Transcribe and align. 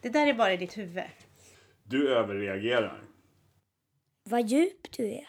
Det 0.00 0.08
där 0.08 0.26
är 0.26 0.34
bara 0.34 0.52
i 0.52 0.56
ditt 0.56 0.78
huvud. 0.78 1.04
Du 1.84 2.14
överreagerar. 2.14 3.02
Vad 4.24 4.48
djup 4.48 4.96
du 4.96 5.06
är. 5.06 5.28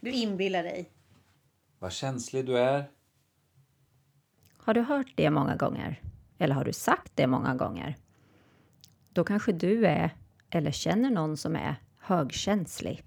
Du 0.00 0.10
inbillar 0.10 0.62
dig. 0.62 0.90
Vad 1.78 1.92
känslig 1.92 2.46
du 2.46 2.58
är. 2.58 2.84
Har 4.56 4.74
du 4.74 4.80
hört 4.80 5.12
det 5.14 5.30
många 5.30 5.56
gånger? 5.56 6.00
Eller 6.38 6.54
har 6.54 6.64
du 6.64 6.72
sagt 6.72 7.12
det 7.14 7.26
många 7.26 7.54
gånger? 7.54 7.96
Då 9.12 9.24
kanske 9.24 9.52
du 9.52 9.86
är, 9.86 10.10
eller 10.50 10.70
känner 10.70 11.10
någon 11.10 11.36
som 11.36 11.56
är, 11.56 11.76
högkänslig. 11.98 13.04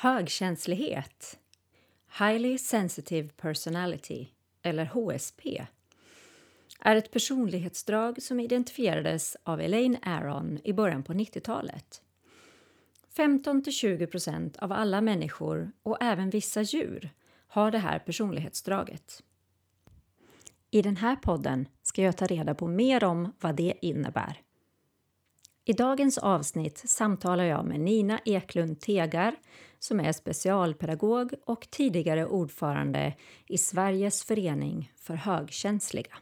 Högkänslighet, 0.00 1.38
Highly 2.18 2.58
Sensitive 2.58 3.28
Personality, 3.28 4.28
eller 4.62 4.84
HSP, 4.84 5.66
är 6.80 6.96
ett 6.96 7.10
personlighetsdrag 7.10 8.22
som 8.22 8.40
identifierades 8.40 9.36
av 9.42 9.60
Elaine 9.60 9.98
Aron 10.02 10.60
i 10.64 10.72
början 10.72 11.02
på 11.02 11.12
90-talet. 11.12 12.02
15-20 13.16 14.58
av 14.58 14.72
alla 14.72 15.00
människor 15.00 15.72
och 15.82 16.02
även 16.02 16.30
vissa 16.30 16.62
djur 16.62 17.10
har 17.48 17.70
det 17.70 17.78
här 17.78 17.98
personlighetsdraget. 17.98 19.22
I 20.70 20.82
den 20.82 20.96
här 20.96 21.16
podden 21.16 21.68
ska 21.82 22.02
jag 22.02 22.16
ta 22.16 22.26
reda 22.26 22.54
på 22.54 22.66
mer 22.66 23.04
om 23.04 23.32
vad 23.40 23.56
det 23.56 23.74
innebär. 23.82 24.42
I 25.68 25.72
dagens 25.72 26.18
avsnitt 26.18 26.78
samtalar 26.78 27.44
jag 27.44 27.64
med 27.64 27.80
Nina 27.80 28.20
Eklund 28.24 28.80
Tegar 28.80 29.36
som 29.78 30.00
är 30.00 30.12
specialpedagog 30.12 31.34
och 31.46 31.68
tidigare 31.70 32.26
ordförande 32.26 33.14
i 33.46 33.58
Sveriges 33.58 34.24
förening 34.24 34.92
för 34.96 35.14
högkänsliga. 35.14 36.16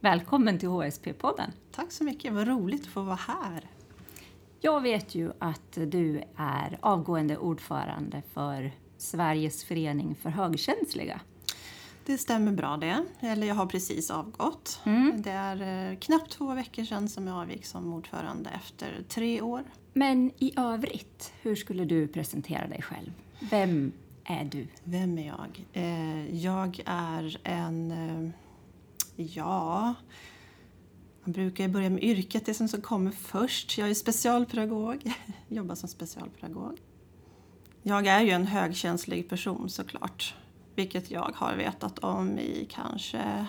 Välkommen 0.00 0.58
till 0.58 0.68
HSP-podden. 0.68 1.50
Tack 1.72 1.92
så 1.92 2.04
mycket, 2.04 2.32
vad 2.32 2.48
roligt 2.48 2.82
att 2.82 2.88
få 2.88 3.02
vara 3.02 3.16
här. 3.16 3.70
Jag 4.60 4.80
vet 4.80 5.14
ju 5.14 5.32
att 5.38 5.72
du 5.72 6.22
är 6.36 6.78
avgående 6.80 7.38
ordförande 7.38 8.22
för 8.32 8.72
Sveriges 8.96 9.64
förening 9.64 10.14
för 10.14 10.30
högkänsliga. 10.30 11.20
Det 12.06 12.18
stämmer 12.18 12.52
bra 12.52 12.76
det. 12.76 13.04
Eller 13.20 13.46
jag 13.46 13.54
har 13.54 13.66
precis 13.66 14.10
avgått. 14.10 14.80
Mm. 14.84 15.22
Det 15.22 15.30
är 15.30 15.90
eh, 15.90 15.98
knappt 15.98 16.30
två 16.30 16.54
veckor 16.54 16.84
sedan 16.84 17.08
som 17.08 17.26
jag 17.26 17.36
avgick 17.36 17.66
som 17.66 17.92
ordförande 17.92 18.50
efter 18.50 19.04
tre 19.08 19.40
år. 19.40 19.64
Men 19.92 20.30
i 20.38 20.52
övrigt, 20.56 21.32
hur 21.42 21.56
skulle 21.56 21.84
du 21.84 22.08
presentera 22.08 22.66
dig 22.68 22.82
själv? 22.82 23.12
Vem 23.50 23.92
är 24.24 24.44
du? 24.44 24.66
Vem 24.84 25.18
är 25.18 25.26
jag? 25.26 25.64
Eh, 25.72 26.36
jag 26.44 26.80
är 26.86 27.40
en... 27.44 27.90
Eh, 27.90 28.30
ja... 29.16 29.94
Man 31.24 31.32
brukar 31.32 31.68
börja 31.68 31.90
med 31.90 32.02
yrket, 32.02 32.46
det 32.46 32.54
som 32.54 32.68
kommer 32.68 33.10
först. 33.10 33.78
Jag 33.78 33.90
är 33.90 33.94
specialpedagog, 33.94 35.12
jobbar 35.48 35.74
som 35.74 35.88
specialpedagog. 35.88 36.78
Jag 37.82 38.06
är 38.06 38.20
ju 38.20 38.30
en 38.30 38.46
högkänslig 38.46 39.28
person 39.28 39.70
såklart. 39.70 40.34
Vilket 40.76 41.10
jag 41.10 41.30
har 41.34 41.54
vetat 41.54 41.98
om 41.98 42.38
i 42.38 42.66
kanske 42.70 43.46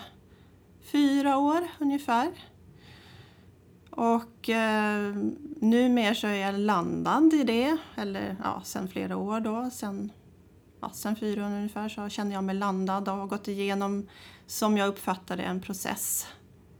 fyra 0.80 1.38
år 1.38 1.68
ungefär. 1.78 2.30
Och 3.90 4.50
eh, 4.50 5.14
numera 5.60 6.14
så 6.14 6.26
är 6.26 6.34
jag 6.34 6.58
landad 6.58 7.34
i 7.34 7.44
det, 7.44 7.76
eller 7.96 8.36
ja, 8.44 8.62
sen 8.64 8.88
flera 8.88 9.16
år 9.16 9.40
då. 9.40 9.70
Sen, 9.72 10.12
ja, 10.80 10.90
sen 10.90 11.16
fyra 11.16 11.42
år 11.42 11.46
ungefär 11.46 11.88
så 11.88 12.08
känner 12.08 12.32
jag 12.32 12.44
mig 12.44 12.54
landad 12.54 13.08
och 13.08 13.14
har 13.14 13.26
gått 13.26 13.48
igenom, 13.48 14.08
som 14.46 14.76
jag 14.76 14.88
uppfattar 14.88 15.36
det, 15.36 15.42
en 15.42 15.60
process. 15.60 16.26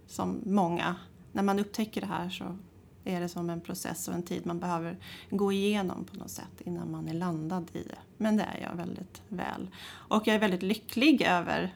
Som 0.06 0.42
många, 0.46 0.96
när 1.32 1.42
man 1.42 1.58
upptäcker 1.58 2.00
det 2.00 2.06
här 2.06 2.30
så 2.30 2.58
är 3.08 3.20
det 3.20 3.28
som 3.28 3.50
en 3.50 3.60
process 3.60 4.08
och 4.08 4.14
en 4.14 4.22
tid 4.22 4.46
man 4.46 4.58
behöver 4.58 4.96
gå 5.30 5.52
igenom 5.52 6.04
på 6.04 6.16
något 6.16 6.30
sätt 6.30 6.60
innan 6.64 6.90
man 6.90 7.08
är 7.08 7.14
landad 7.14 7.70
i 7.72 7.82
det. 7.82 7.98
Men 8.16 8.36
det 8.36 8.42
är 8.42 8.62
jag 8.62 8.76
väldigt 8.76 9.22
väl. 9.28 9.70
Och 9.88 10.26
jag 10.26 10.34
är 10.34 10.40
väldigt 10.40 10.62
lycklig 10.62 11.22
över 11.22 11.74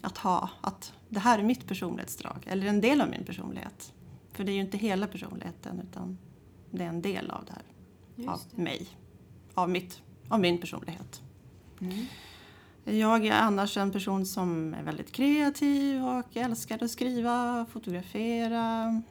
att 0.00 0.18
ha, 0.18 0.50
att 0.60 0.92
det 1.08 1.20
här 1.20 1.38
är 1.38 1.42
mitt 1.42 1.68
personlighetsdrag, 1.68 2.44
eller 2.46 2.66
en 2.66 2.80
del 2.80 3.00
av 3.00 3.10
min 3.10 3.24
personlighet. 3.24 3.92
För 4.32 4.44
det 4.44 4.52
är 4.52 4.54
ju 4.54 4.60
inte 4.60 4.78
hela 4.78 5.06
personligheten 5.06 5.80
utan 5.90 6.18
det 6.70 6.84
är 6.84 6.88
en 6.88 7.02
del 7.02 7.30
av 7.30 7.44
det 7.44 7.52
här. 7.52 7.62
Just 8.16 8.28
av 8.28 8.40
det. 8.50 8.62
mig. 8.62 8.86
Av, 9.54 9.70
mitt, 9.70 10.02
av 10.28 10.40
min 10.40 10.58
personlighet. 10.58 11.22
Mm. 11.80 12.06
Jag 12.84 13.26
är 13.26 13.32
annars 13.32 13.76
en 13.76 13.90
person 13.90 14.26
som 14.26 14.74
är 14.74 14.82
väldigt 14.82 15.12
kreativ 15.12 16.04
och 16.04 16.36
älskar 16.36 16.84
att 16.84 16.90
skriva, 16.90 17.66
fotografera. 17.72 19.02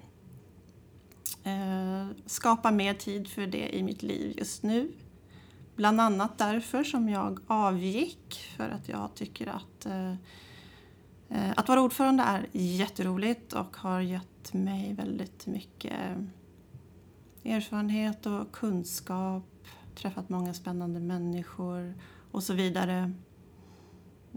Eh, 1.43 2.07
skapa 2.25 2.71
mer 2.71 2.93
tid 2.93 3.27
för 3.27 3.47
det 3.47 3.75
i 3.75 3.83
mitt 3.83 4.03
liv 4.03 4.35
just 4.37 4.63
nu. 4.63 4.91
Bland 5.75 6.01
annat 6.01 6.37
därför 6.37 6.83
som 6.83 7.09
jag 7.09 7.39
avgick, 7.47 8.53
för 8.57 8.69
att 8.69 8.89
jag 8.89 9.09
tycker 9.15 9.47
att 9.47 9.85
eh, 9.85 10.11
eh, 11.29 11.51
att 11.55 11.67
vara 11.67 11.81
ordförande 11.81 12.23
är 12.23 12.47
jätteroligt 12.51 13.53
och 13.53 13.77
har 13.77 14.01
gett 14.01 14.53
mig 14.53 14.93
väldigt 14.93 15.47
mycket 15.47 16.17
erfarenhet 17.43 18.25
och 18.25 18.51
kunskap, 18.51 19.43
träffat 19.95 20.29
många 20.29 20.53
spännande 20.53 20.99
människor 20.99 21.93
och 22.31 22.43
så 22.43 22.53
vidare. 22.53 23.13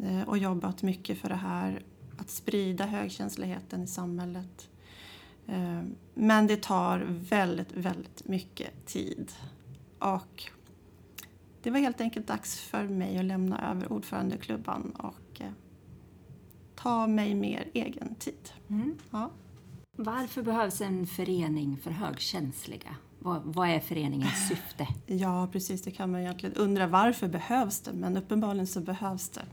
Eh, 0.02 0.22
Och 0.28 0.38
jobbat 0.38 0.82
mycket 0.82 1.18
för 1.18 1.28
det 1.28 1.34
här, 1.34 1.82
att 2.18 2.30
sprida 2.30 2.86
högkänsligheten 2.86 3.82
i 3.82 3.86
samhället. 3.86 4.68
Eh, 5.46 5.82
men 6.18 6.46
det 6.46 6.62
tar 6.62 7.06
väldigt, 7.08 7.72
väldigt 7.72 8.28
mycket 8.28 8.86
tid. 8.86 9.32
Och 9.98 10.44
det 11.62 11.70
var 11.70 11.78
helt 11.78 12.00
enkelt 12.00 12.26
dags 12.26 12.60
för 12.60 12.84
mig 12.84 13.18
att 13.18 13.24
lämna 13.24 13.70
över 13.70 13.92
ordförandeklubban 13.92 14.90
och 14.90 15.40
eh, 15.40 15.50
ta 16.74 17.06
mig 17.06 17.34
mer 17.34 17.68
egen 17.74 18.14
tid. 18.14 18.50
Mm. 18.68 18.98
Ja. 19.10 19.30
Varför 19.96 20.42
behövs 20.42 20.80
en 20.80 21.06
förening 21.06 21.76
för 21.82 21.90
högkänsliga? 21.90 22.96
Vad, 23.18 23.42
vad 23.44 23.68
är 23.68 23.80
föreningens 23.80 24.48
syfte? 24.48 24.88
Ja, 25.06 25.48
precis. 25.52 25.82
Det 25.82 25.90
kan 25.90 26.10
man 26.10 26.20
egentligen 26.20 26.54
undra. 26.54 26.86
Varför 26.86 27.28
behövs 27.28 27.80
det? 27.80 27.92
Men 27.92 28.16
uppenbarligen 28.16 28.66
så 28.66 28.80
behövs 28.80 29.28
det. 29.28 29.44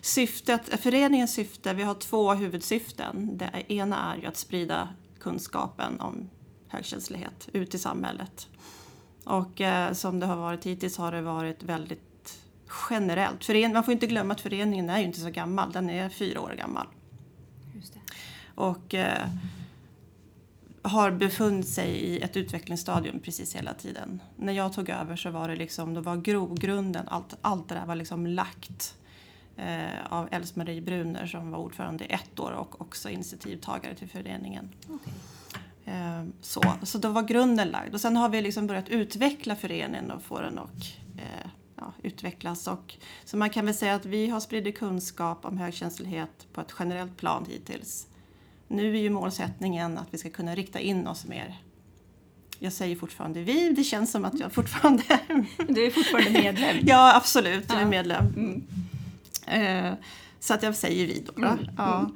Syftet, 0.00 0.80
föreningens 0.80 1.34
syfte, 1.34 1.74
vi 1.74 1.82
har 1.82 1.94
två 1.94 2.34
huvudsyften. 2.34 3.38
Det 3.38 3.72
ena 3.72 4.14
är 4.14 4.20
ju 4.20 4.26
att 4.26 4.36
sprida 4.36 4.88
kunskapen 5.20 6.00
om 6.00 6.30
högkänslighet 6.68 7.48
ut 7.52 7.74
i 7.74 7.78
samhället. 7.78 8.48
Och 9.24 9.60
eh, 9.60 9.92
som 9.92 10.20
det 10.20 10.26
har 10.26 10.36
varit 10.36 10.66
hittills 10.66 10.98
har 10.98 11.12
det 11.12 11.22
varit 11.22 11.62
väldigt 11.62 12.38
generellt. 12.90 13.44
Fören, 13.44 13.72
man 13.72 13.84
får 13.84 13.92
inte 13.92 14.06
glömma 14.06 14.34
att 14.34 14.40
föreningen 14.40 14.90
är 14.90 14.98
ju 14.98 15.04
inte 15.04 15.20
så 15.20 15.30
gammal, 15.30 15.72
den 15.72 15.90
är 15.90 16.08
fyra 16.08 16.40
år 16.40 16.54
gammal. 16.58 16.86
Och 18.54 18.94
eh, 18.94 19.28
har 20.82 21.10
befunnit 21.10 21.68
sig 21.68 21.90
i 21.90 22.20
ett 22.20 22.36
utvecklingsstadium 22.36 23.20
precis 23.20 23.56
hela 23.56 23.74
tiden. 23.74 24.22
När 24.36 24.52
jag 24.52 24.72
tog 24.72 24.88
över 24.88 25.16
så 25.16 25.30
var 25.30 25.48
det 25.48 25.56
liksom, 25.56 25.94
då 25.94 26.00
var 26.00 26.16
grogrunden, 26.16 27.08
allt, 27.08 27.34
allt 27.40 27.68
det 27.68 27.74
där 27.74 27.86
var 27.86 27.94
liksom 27.94 28.26
lagt 28.26 28.94
av 30.08 30.28
Else-Marie 30.30 30.80
Bruner 30.80 31.26
som 31.26 31.50
var 31.50 31.58
ordförande 31.58 32.04
i 32.04 32.12
ett 32.12 32.40
år 32.40 32.50
och 32.50 32.80
också 32.80 33.10
initiativtagare 33.10 33.94
till 33.94 34.08
föreningen. 34.08 34.70
Okej. 34.88 35.12
Eh, 35.88 36.24
så, 36.40 36.62
så 36.82 36.98
då 36.98 37.08
var 37.08 37.22
grunden 37.22 37.68
lagd. 37.68 37.94
Och 37.94 38.00
sen 38.00 38.16
har 38.16 38.28
vi 38.28 38.40
liksom 38.40 38.66
börjat 38.66 38.88
utveckla 38.88 39.56
föreningen 39.56 40.10
och 40.10 40.22
få 40.22 40.40
den 40.40 40.58
att 40.58 40.96
eh, 41.16 41.50
ja, 41.76 41.92
utvecklas. 42.02 42.66
Och, 42.66 42.94
så 43.24 43.36
man 43.36 43.50
kan 43.50 43.66
väl 43.66 43.74
säga 43.74 43.94
att 43.94 44.06
vi 44.06 44.28
har 44.28 44.40
spridit 44.40 44.78
kunskap 44.78 45.44
om 45.44 45.58
högkänslighet 45.58 46.46
på 46.52 46.60
ett 46.60 46.74
generellt 46.78 47.16
plan 47.16 47.46
hittills. 47.48 48.06
Nu 48.68 48.96
är 48.96 49.00
ju 49.00 49.10
målsättningen 49.10 49.98
att 49.98 50.08
vi 50.10 50.18
ska 50.18 50.30
kunna 50.30 50.54
rikta 50.54 50.80
in 50.80 51.06
oss 51.06 51.26
mer. 51.26 51.58
Jag 52.58 52.72
säger 52.72 52.96
fortfarande 52.96 53.42
vi, 53.42 53.70
det 53.70 53.84
känns 53.84 54.10
som 54.10 54.24
att 54.24 54.38
jag 54.38 54.52
fortfarande 54.52 55.02
Du 55.68 55.86
är 55.86 55.90
fortfarande 55.90 56.30
medlem? 56.30 56.76
Ja, 56.86 57.16
absolut. 57.16 57.64
Jag 57.68 57.82
är 57.82 57.86
medlem. 57.86 58.26
Mm. 58.26 58.64
Eh, 59.48 59.94
så 60.40 60.54
att 60.54 60.62
jag 60.62 60.74
säger 60.74 61.06
vi 61.06 61.20
då. 61.26 61.32
då. 61.36 61.46
Mm, 61.46 61.66
Ja. 61.76 62.10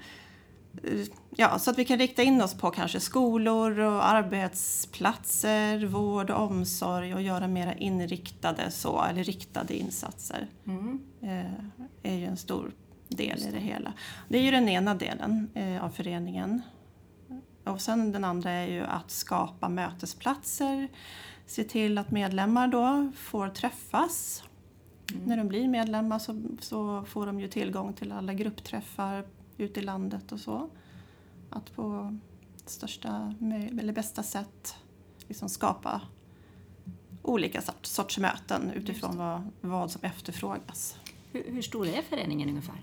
Eh, 0.84 1.06
ja, 1.36 1.58
så 1.58 1.70
att 1.70 1.78
vi 1.78 1.84
kan 1.84 1.98
rikta 1.98 2.22
in 2.22 2.42
oss 2.42 2.54
på 2.54 2.70
kanske 2.70 3.00
skolor 3.00 3.78
och 3.78 4.08
arbetsplatser, 4.08 5.86
vård 5.86 6.30
och 6.30 6.42
omsorg 6.42 7.14
och 7.14 7.22
göra 7.22 7.48
mera 7.48 7.74
inriktade 7.74 8.70
så, 8.70 9.02
eller 9.02 9.24
riktade 9.24 9.76
insatser. 9.76 10.46
Mm. 10.66 11.00
Eh, 11.22 12.10
är 12.12 12.16
ju 12.16 12.24
en 12.24 12.36
stor 12.36 12.72
del 13.08 13.38
i 13.38 13.50
det 13.50 13.58
hela. 13.60 13.92
Det 14.28 14.38
är 14.38 14.42
ju 14.42 14.50
den 14.50 14.68
ena 14.68 14.94
delen 14.94 15.50
eh, 15.54 15.84
av 15.84 15.90
föreningen. 15.90 16.62
Och 17.64 17.80
sen 17.80 18.12
den 18.12 18.24
andra 18.24 18.50
är 18.50 18.66
ju 18.66 18.84
att 18.84 19.10
skapa 19.10 19.68
mötesplatser, 19.68 20.88
se 21.46 21.64
till 21.64 21.98
att 21.98 22.10
medlemmar 22.10 22.68
då 22.68 23.12
får 23.16 23.48
träffas. 23.48 24.44
När 25.26 25.36
de 25.36 25.48
blir 25.48 25.68
medlemmar 25.68 26.18
så, 26.18 26.42
så 26.60 27.04
får 27.04 27.26
de 27.26 27.40
ju 27.40 27.48
tillgång 27.48 27.92
till 27.92 28.12
alla 28.12 28.34
gruppträffar 28.34 29.24
ute 29.56 29.80
i 29.80 29.82
landet 29.82 30.32
och 30.32 30.40
så. 30.40 30.68
Att 31.50 31.76
på 31.76 32.18
största 32.66 33.34
eller 33.80 33.92
bästa 33.92 34.22
sätt 34.22 34.76
liksom 35.28 35.48
skapa 35.48 36.00
olika 37.22 37.62
sorts, 37.62 37.90
sorts 37.90 38.18
möten 38.18 38.70
utifrån 38.70 39.16
vad, 39.16 39.42
vad 39.60 39.90
som 39.90 40.04
efterfrågas. 40.04 40.96
Hur, 41.32 41.44
hur 41.52 41.62
stor 41.62 41.86
är 41.86 42.02
föreningen 42.02 42.48
ungefär? 42.48 42.76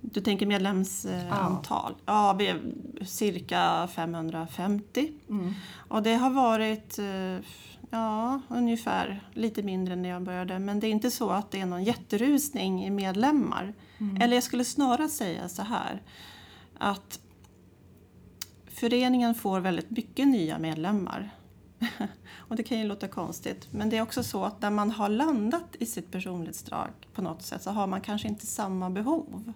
Du 0.00 0.20
tänker 0.20 0.46
medlemsantal? 0.46 1.94
Ja, 2.04 2.32
vi 2.32 2.46
är 2.46 2.60
cirka 3.04 3.88
550. 3.94 5.12
Och 5.88 6.02
det 6.02 6.14
har 6.14 6.30
varit 6.30 6.98
eh, 6.98 7.44
ja, 7.90 8.40
ungefär 8.48 9.28
lite 9.34 9.62
mindre 9.62 9.96
när 9.96 10.08
jag 10.08 10.22
började. 10.22 10.58
Men 10.58 10.80
det 10.80 10.86
är 10.86 10.90
inte 10.90 11.10
så 11.10 11.30
att 11.30 11.50
det 11.50 11.60
är 11.60 11.66
någon 11.66 11.84
jätterusning 11.84 12.86
i 12.86 12.90
medlemmar. 12.90 13.74
Eller 14.20 14.34
jag 14.34 14.44
skulle 14.44 14.64
snarare 14.64 15.08
säga 15.08 15.48
så 15.48 15.62
här. 15.62 16.02
Att 16.78 17.20
föreningen 18.66 19.34
får 19.34 19.60
väldigt 19.60 19.90
mycket 19.90 20.28
nya 20.28 20.58
medlemmar. 20.58 21.30
Och 22.36 22.56
det 22.56 22.62
kan 22.62 22.78
ju 22.78 22.84
låta 22.84 23.08
konstigt. 23.08 23.68
Men 23.70 23.90
det 23.90 23.96
är 23.96 24.02
också 24.02 24.22
så 24.22 24.44
att 24.44 24.62
när 24.62 24.70
man 24.70 24.90
har 24.90 25.08
landat 25.08 25.76
i 25.78 25.86
sitt 25.86 26.10
personlighetsdrag 26.10 26.90
på 27.14 27.22
något 27.22 27.42
sätt 27.42 27.62
så 27.62 27.70
har 27.70 27.86
man 27.86 28.00
kanske 28.00 28.28
inte 28.28 28.46
samma 28.46 28.90
behov. 28.90 29.52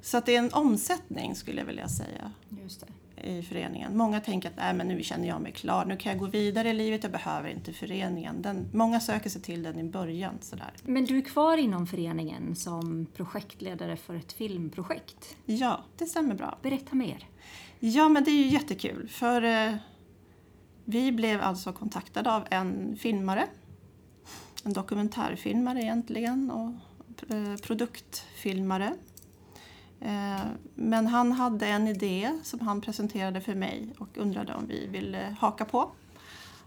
Så 0.00 0.16
att 0.16 0.26
det 0.26 0.34
är 0.34 0.38
en 0.38 0.52
omsättning 0.52 1.34
skulle 1.34 1.60
jag 1.60 1.66
vilja 1.66 1.88
säga 1.88 2.32
Just 2.62 2.80
det. 2.80 2.86
I 3.22 3.42
föreningen. 3.42 3.96
Många 3.96 4.20
tänker 4.20 4.48
att 4.48 4.56
Nej, 4.56 4.74
men 4.74 4.88
nu 4.88 5.02
känner 5.02 5.28
jag 5.28 5.40
mig 5.40 5.52
klar, 5.52 5.84
nu 5.84 5.96
kan 5.96 6.12
jag 6.12 6.18
gå 6.18 6.26
vidare 6.26 6.70
i 6.70 6.72
livet, 6.72 7.02
jag 7.02 7.12
behöver 7.12 7.48
inte 7.48 7.72
föreningen. 7.72 8.42
Den, 8.42 8.70
många 8.72 9.00
söker 9.00 9.30
sig 9.30 9.42
till 9.42 9.62
den 9.62 9.78
i 9.78 9.84
början. 9.84 10.34
Sådär. 10.40 10.72
Men 10.82 11.04
du 11.04 11.18
är 11.18 11.22
kvar 11.22 11.56
inom 11.56 11.86
föreningen 11.86 12.56
som 12.56 13.06
projektledare 13.14 13.96
för 13.96 14.14
ett 14.14 14.32
filmprojekt. 14.32 15.36
Ja, 15.44 15.84
det 15.98 16.06
stämmer 16.06 16.34
bra. 16.34 16.58
Berätta 16.62 16.96
mer. 16.96 17.28
Ja, 17.78 18.08
men 18.08 18.24
det 18.24 18.30
är 18.30 18.44
ju 18.44 18.46
jättekul 18.46 19.08
för 19.08 19.42
eh, 19.42 19.74
vi 20.84 21.12
blev 21.12 21.40
alltså 21.40 21.72
kontaktade 21.72 22.32
av 22.32 22.46
en 22.50 22.96
filmare. 22.96 23.46
En 24.64 24.72
dokumentärfilmare 24.72 25.82
egentligen 25.82 26.50
och 26.50 26.72
eh, 27.34 27.56
produktfilmare. 27.56 28.94
Eh, 30.04 30.46
men 30.74 31.06
han 31.06 31.32
hade 31.32 31.66
en 31.66 31.88
idé 31.88 32.38
som 32.42 32.60
han 32.60 32.80
presenterade 32.80 33.40
för 33.40 33.54
mig 33.54 33.88
och 33.98 34.18
undrade 34.18 34.54
om 34.54 34.66
vi 34.66 34.86
ville 34.86 35.36
haka 35.40 35.64
på. 35.64 35.90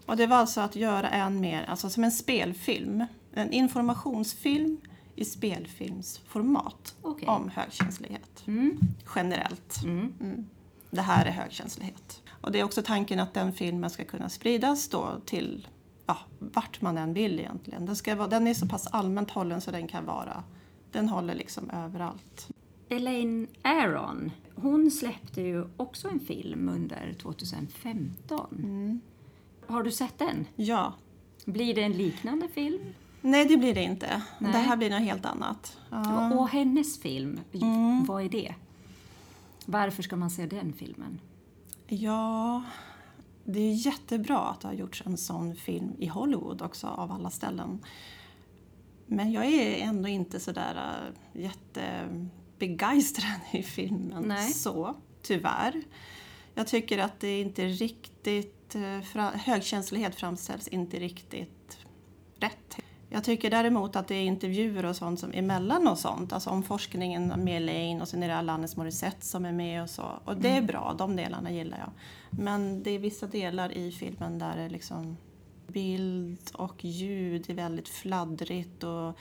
Och 0.06 0.18
det 0.18 0.28
var 0.28 0.38
alltså 0.38 0.62
att 0.62 0.76
göra 0.76 1.10
en 1.10 1.40
mer, 1.40 1.64
alltså 1.64 1.90
som 1.90 2.04
en 2.04 2.12
spelfilm. 2.12 3.06
En 3.34 3.52
informationsfilm 3.52 4.78
i 5.16 5.26
spelfilmsformat 5.26 6.96
Okej. 7.02 7.28
om 7.28 7.50
högkänslighet. 7.50 8.44
Mm. 8.48 8.80
Generellt. 9.16 9.84
Mm. 9.84 10.14
Mm. 10.22 10.46
Det 10.90 11.02
här 11.02 11.26
är 11.26 11.32
högkänslighet. 11.32 12.22
Och 12.42 12.52
det 12.52 12.60
är 12.60 12.64
också 12.64 12.82
tanken 12.82 13.20
att 13.20 13.34
den 13.34 13.54
filmen 13.54 13.90
ska 13.90 14.04
kunna 14.04 14.30
spridas 14.30 14.90
då 14.90 15.22
till 15.26 15.68
ja, 16.06 16.18
vart 16.40 16.82
man 16.82 16.98
än 16.98 17.14
vill 17.14 17.40
egentligen. 17.40 17.86
Den, 17.86 17.96
ska 17.96 18.16
vara, 18.16 18.28
den 18.28 18.48
är 18.48 18.54
så 18.54 18.68
pass 18.68 18.88
allmänt 18.88 19.32
hållen 19.32 19.62
så 19.62 19.72
den 19.72 19.88
kan 19.88 20.06
vara, 20.06 20.44
den 20.92 21.10
håller 21.10 21.36
liksom 21.36 21.70
överallt. 21.70 22.50
Elaine 22.90 23.48
Aron, 23.62 24.32
hon 24.56 24.92
släppte 24.92 25.42
ju 25.42 25.66
också 25.78 26.08
en 26.08 26.20
film 26.20 26.70
under 26.70 27.14
2015. 27.22 29.02
Har 29.68 29.84
du 29.84 29.92
sett 29.92 30.18
den? 30.18 30.46
Ja. 30.56 30.94
Blir 31.46 31.76
det 31.76 31.84
en 31.84 31.92
liknande 31.92 32.48
film? 32.48 32.82
Nej, 33.22 33.46
det 33.46 33.58
blir 33.58 33.76
det 33.76 33.84
inte. 33.84 34.22
Nej. 34.40 34.52
Det 34.52 34.58
här 34.58 34.78
blir 34.78 34.90
något 34.90 35.02
helt 35.02 35.26
annat. 35.26 35.78
Ja. 35.90 36.34
Och 36.34 36.50
hennes 36.50 37.00
film, 37.02 37.40
vad 38.08 38.24
är 38.24 38.30
det? 38.30 38.56
Varför 39.66 40.04
ska 40.04 40.16
man 40.16 40.30
se 40.30 40.46
den 40.46 40.74
filmen? 40.74 41.20
ja, 41.88 42.64
det 43.44 43.60
är 43.60 43.74
jättebra 43.74 44.40
att 44.40 44.62
det 44.62 44.68
har 44.68 44.76
gjorts 44.76 45.04
en 45.06 45.18
sån 45.18 45.56
film 45.56 45.96
i 45.98 46.08
Hollywood 46.08 46.62
också 46.62 46.88
av 46.88 47.12
alla 47.12 47.30
ställen. 47.30 47.80
Men 49.06 49.32
jag 49.32 49.46
är 49.46 49.88
ändå 49.88 50.10
inte 50.10 50.40
sådär 50.40 51.04
äh, 51.36 51.42
jättebegeistrad 52.58 53.40
i 53.52 53.64
filmen 53.64 54.24
Nej. 54.24 54.52
så, 54.52 54.96
tyvärr. 55.22 55.82
Jag 56.54 56.68
tycker 56.68 56.98
att 56.98 57.20
det 57.20 57.42
inte 57.42 57.66
riktigt, 57.66 58.76
eh, 58.76 59.32
högkänslighet 59.34 60.16
framställs 60.16 60.68
inte 60.68 61.00
riktigt 61.00 61.78
rätt. 62.40 62.78
Jag 63.10 63.24
tycker 63.24 63.50
däremot 63.50 63.96
att 63.96 64.08
det 64.08 64.16
är 64.16 64.26
intervjuer 64.26 64.86
och 64.86 64.96
sånt 64.96 65.20
som 65.20 65.32
emellan 65.32 65.88
och 65.88 65.98
sånt, 65.98 66.34
alltså 66.34 66.50
om 66.50 66.64
forskningen 66.64 67.28
med 67.28 67.58
Elaine 67.58 68.02
och 68.02 68.08
sen 68.08 68.24
är 68.24 68.28
det 68.28 68.38
Alanis 68.38 68.78
Morissette 68.78 69.26
som 69.26 69.46
är 69.46 69.52
med 69.52 69.84
och 69.84 69.90
så. 69.90 70.06
Och 70.26 70.38
det 70.38 70.50
är 70.50 70.62
bra, 70.62 70.96
de 70.98 71.16
delarna 71.16 71.52
gillar 71.52 71.78
jag. 71.78 71.92
Men 72.30 72.84
det 72.84 72.92
är 72.92 73.00
vissa 73.00 73.28
delar 73.28 73.78
i 73.78 73.92
filmen 73.92 74.40
där 74.40 74.58
det 74.58 74.70
liksom 74.70 75.18
bild 75.68 76.52
och 76.54 76.86
ljud 76.86 77.50
är 77.50 77.54
väldigt 77.54 77.90
fladdrigt 77.90 78.84
och 78.84 79.18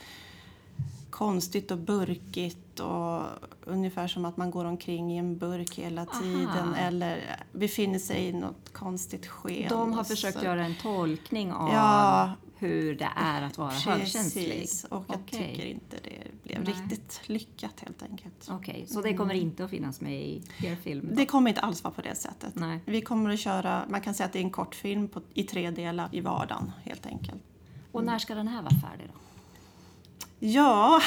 konstigt 1.09 1.71
och 1.71 1.77
burkigt 1.77 2.79
och 2.79 3.21
ungefär 3.65 4.07
som 4.07 4.25
att 4.25 4.37
man 4.37 4.51
går 4.51 4.65
omkring 4.65 5.11
i 5.13 5.17
en 5.17 5.37
burk 5.37 5.75
hela 5.79 6.05
tiden 6.05 6.73
eller 6.73 7.35
befinner 7.53 7.99
sig 7.99 8.25
i 8.25 8.33
något 8.33 8.73
konstigt 8.73 9.27
sken. 9.27 9.69
De 9.69 9.93
har 9.93 10.01
och 10.01 10.07
försökt 10.07 10.39
så- 10.39 10.45
göra 10.45 10.65
en 10.65 10.75
tolkning 10.81 11.51
av 11.53 11.69
Ja. 11.73 12.31
hur 12.57 12.95
det 12.95 13.09
är 13.15 13.41
att 13.41 13.57
vara 13.57 13.71
högkänslig. 13.71 14.51
Precis, 14.51 14.83
och 14.83 15.05
jag 15.07 15.15
Okej. 15.19 15.39
tycker 15.49 15.65
inte 15.65 15.97
det 16.03 16.43
blev 16.43 16.63
Nej. 16.63 16.73
riktigt 16.73 17.21
lyckat 17.25 17.79
helt 17.79 18.03
enkelt. 18.03 18.47
Okej, 18.51 18.85
så 18.87 19.01
det 19.01 19.13
kommer 19.13 19.33
inte 19.33 19.63
att 19.65 19.69
finnas 19.69 20.01
med 20.01 20.21
i 20.21 20.41
er 20.63 20.75
film? 20.75 21.07
Då? 21.09 21.15
Det 21.15 21.25
kommer 21.25 21.49
inte 21.49 21.61
alls 21.61 21.83
vara 21.83 21.93
på 21.93 22.01
det 22.01 22.15
sättet. 22.15 22.55
Nej. 22.55 22.79
Vi 22.85 23.01
kommer 23.01 23.33
att 23.33 23.39
köra, 23.39 23.83
man 23.89 24.01
kan 24.01 24.13
säga 24.13 24.27
att 24.27 24.33
det 24.33 24.39
är 24.39 24.43
en 24.43 24.49
kortfilm 24.51 25.07
på, 25.07 25.21
i 25.33 25.43
tre 25.43 25.71
delar 25.71 26.09
i 26.11 26.21
vardagen 26.21 26.71
helt 26.83 27.05
enkelt. 27.05 27.41
Och 27.91 28.03
när 28.03 28.19
ska 28.19 28.35
den 28.35 28.47
här 28.47 28.61
vara 28.61 28.75
färdig 28.75 29.07
då? 29.13 29.19
Ja, 30.39 31.01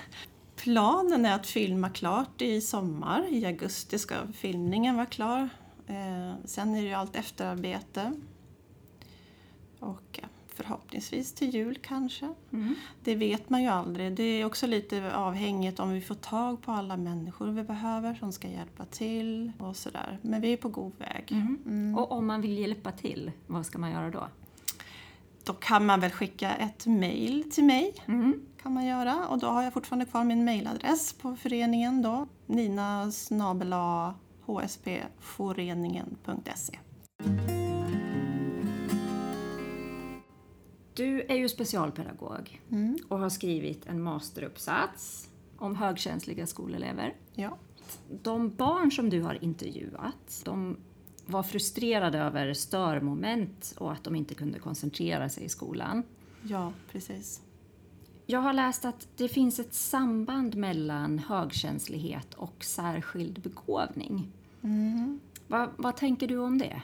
planen 0.56 1.26
är 1.26 1.34
att 1.34 1.46
filma 1.46 1.88
klart 1.90 2.42
i 2.42 2.60
sommar. 2.60 3.26
I 3.30 3.46
augusti 3.46 3.98
ska 3.98 4.14
filmningen 4.32 4.96
vara 4.96 5.06
klar. 5.06 5.48
Eh, 5.86 6.34
sen 6.44 6.74
är 6.74 6.82
det 6.82 6.88
ju 6.88 6.94
allt 6.94 7.16
efterarbete. 7.16 8.12
Och 9.78 10.20
förhoppningsvis 10.46 11.32
till 11.32 11.54
jul 11.54 11.78
kanske. 11.82 12.34
Det 13.04 13.14
vet 13.14 13.50
man 13.50 13.62
ju 13.62 13.68
aldrig. 13.68 14.12
Det 14.12 14.22
är 14.22 14.44
också 14.44 14.66
lite 14.66 15.14
avhängigt 15.14 15.80
om 15.80 15.90
vi 15.90 16.00
får 16.00 16.14
tag 16.14 16.62
på 16.62 16.72
alla 16.72 16.96
människor 16.96 17.46
vi 17.46 17.62
behöver 17.62 18.14
som 18.14 18.32
ska 18.32 18.48
hjälpa 18.48 18.84
till 18.84 19.52
och 19.58 19.76
sådär. 19.76 20.18
Men 20.22 20.40
vi 20.40 20.52
är 20.52 20.56
på 20.56 20.68
god 20.68 20.92
väg. 20.98 21.32
Och 21.98 22.12
om 22.12 22.26
man 22.26 22.40
vill 22.40 22.58
hjälpa 22.58 22.92
till, 22.92 23.32
vad 23.46 23.66
ska 23.66 23.78
man 23.78 23.90
göra 23.90 24.10
då? 24.10 24.28
Då 25.44 25.52
kan 25.54 25.86
man 25.86 26.00
väl 26.00 26.10
skicka 26.10 26.54
ett 26.54 26.86
mejl 26.86 27.50
till 27.50 27.64
mig. 27.64 27.94
Mm. 28.78 28.78
man 28.78 28.86
göra. 29.06 29.28
Och 29.28 29.38
då 29.38 29.46
har 29.46 29.62
jag 29.62 29.72
fortfarande 29.72 30.06
kvar 30.06 30.24
min 30.24 30.44
mejladress 30.44 31.12
på 31.12 31.36
föreningen 31.36 32.02
då. 32.02 32.26
Nina 32.46 33.12
hspforeningen.se. 34.46 36.78
Du 40.94 41.22
är 41.22 41.34
ju 41.34 41.48
specialpedagog 41.48 42.60
och 43.08 43.18
har 43.18 43.28
skrivit 43.28 43.86
en 43.86 44.02
masteruppsats 44.02 45.28
om 45.58 45.76
högkänsliga 45.76 46.46
skolelever. 46.46 47.14
Ja. 47.34 47.58
De 48.22 48.50
barn 48.50 48.92
som 48.92 49.10
du 49.10 49.22
har 49.22 49.44
intervjuat, 49.44 50.42
de 50.44 50.76
var 51.26 51.42
frustrerade 51.42 52.18
över 52.18 52.54
störmoment 52.54 53.74
och 53.78 53.92
att 53.92 54.04
de 54.04 54.16
inte 54.16 54.34
kunde 54.34 54.58
koncentrera 54.58 55.28
sig 55.28 55.44
i 55.44 55.48
skolan. 55.48 56.02
ja, 56.42 56.72
precis. 56.92 57.42
Jag 58.30 58.40
har 58.40 58.52
läst 58.52 58.84
att 58.84 59.08
det 59.16 59.28
finns 59.28 59.58
ett 59.58 59.74
samband 59.74 60.56
mellan 60.56 61.18
högkänslighet 61.18 62.34
och 62.34 62.64
särskild 62.64 63.40
begåvning. 63.40 64.32
Vad, 65.46 65.70
vad 65.76 65.96
tänker 65.96 66.28
du 66.28 66.38
om 66.38 66.58
det? 66.58 66.82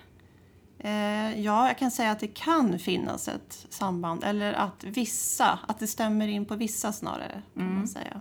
Eh, 0.79 1.41
ja, 1.41 1.67
jag 1.67 1.79
kan 1.79 1.91
säga 1.91 2.11
att 2.11 2.21
det 2.21 2.27
kan 2.27 2.79
finnas 2.79 3.29
ett 3.29 3.67
samband. 3.69 4.25
Eller 4.25 4.53
att 4.53 4.85
vissa, 4.85 5.59
att 5.69 5.79
det 5.79 5.87
stämmer 5.87 6.29
in 6.29 6.45
på 6.45 6.57
vissa 6.57 6.93
snarare. 6.93 7.43
Kan 7.55 7.75
man 7.75 7.89
säga. 7.89 8.21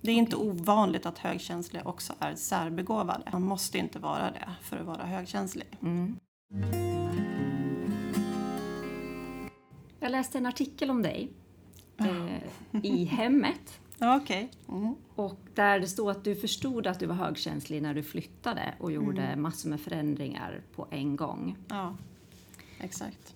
Det 0.00 0.10
är 0.10 0.16
inte 0.16 0.36
ovanligt 0.36 1.06
att 1.06 1.18
högkänsliga 1.18 1.84
också 1.84 2.12
är 2.18 2.34
särbegåvade. 2.34 3.30
Man 3.32 3.42
måste 3.42 3.78
inte 3.78 3.98
vara 3.98 4.30
det 4.30 4.50
för 4.62 4.76
att 4.76 4.86
vara 4.86 5.04
högkänslig. 5.04 5.78
Jag 10.00 10.12
läste 10.12 10.38
en 10.38 10.46
artikel 10.46 10.90
om 10.90 11.02
dig 11.02 11.30
eh, 12.00 12.80
i 12.82 13.04
Hemmet 13.04 13.80
Okej. 14.02 14.50
Mm. 14.68 14.94
Och 15.14 15.38
där 15.54 15.80
det 15.80 15.88
står 15.88 16.10
att 16.10 16.24
du 16.24 16.36
förstod 16.36 16.86
att 16.86 17.00
du 17.00 17.06
var 17.06 17.14
högkänslig 17.14 17.82
när 17.82 17.94
du 17.94 18.02
flyttade 18.02 18.74
och 18.80 18.92
gjorde 18.92 19.36
massor 19.36 19.70
med 19.70 19.80
förändringar 19.80 20.60
på 20.74 20.86
en 20.90 21.16
gång. 21.16 21.56
Ja, 21.68 21.96
exakt. 22.80 23.34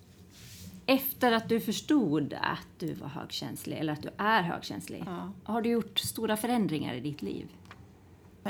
Efter 0.85 1.31
att 1.31 1.49
du 1.49 1.59
förstod 1.59 2.33
att 2.33 2.67
du 2.79 2.93
var 2.93 3.07
högkänslig, 3.07 3.77
eller 3.77 3.93
att 3.93 4.01
du 4.01 4.09
är 4.17 4.41
högkänslig, 4.41 5.03
Ja. 5.05 5.31
har 5.43 5.61
du 5.61 5.69
gjort 5.69 5.99
stora 5.99 6.37
förändringar 6.37 6.93
i 6.93 6.99
ditt 6.99 7.21
liv? 7.21 7.47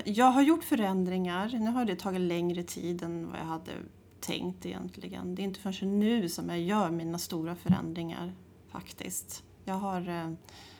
Jag 0.05 0.31
har 0.31 0.41
gjort 0.41 0.63
förändringar. 0.63 1.49
Nu 1.59 1.71
har 1.71 1.85
det 1.85 1.95
tagit 1.95 2.21
längre 2.21 2.63
tid 2.63 3.03
än 3.03 3.27
vad 3.31 3.39
jag 3.39 3.45
hade 3.45 3.71
tänkt 4.19 4.65
egentligen. 4.65 5.35
Det 5.35 5.41
är 5.41 5.43
inte 5.43 5.59
förrän 5.59 5.99
nu 5.99 6.29
som 6.29 6.49
jag 6.49 6.59
gör 6.59 6.91
mina 6.91 7.17
stora 7.17 7.55
förändringar 7.55 8.33
faktiskt. 8.71 9.43
Jag 9.65 9.75
har 9.75 10.09
eh, 10.09 10.31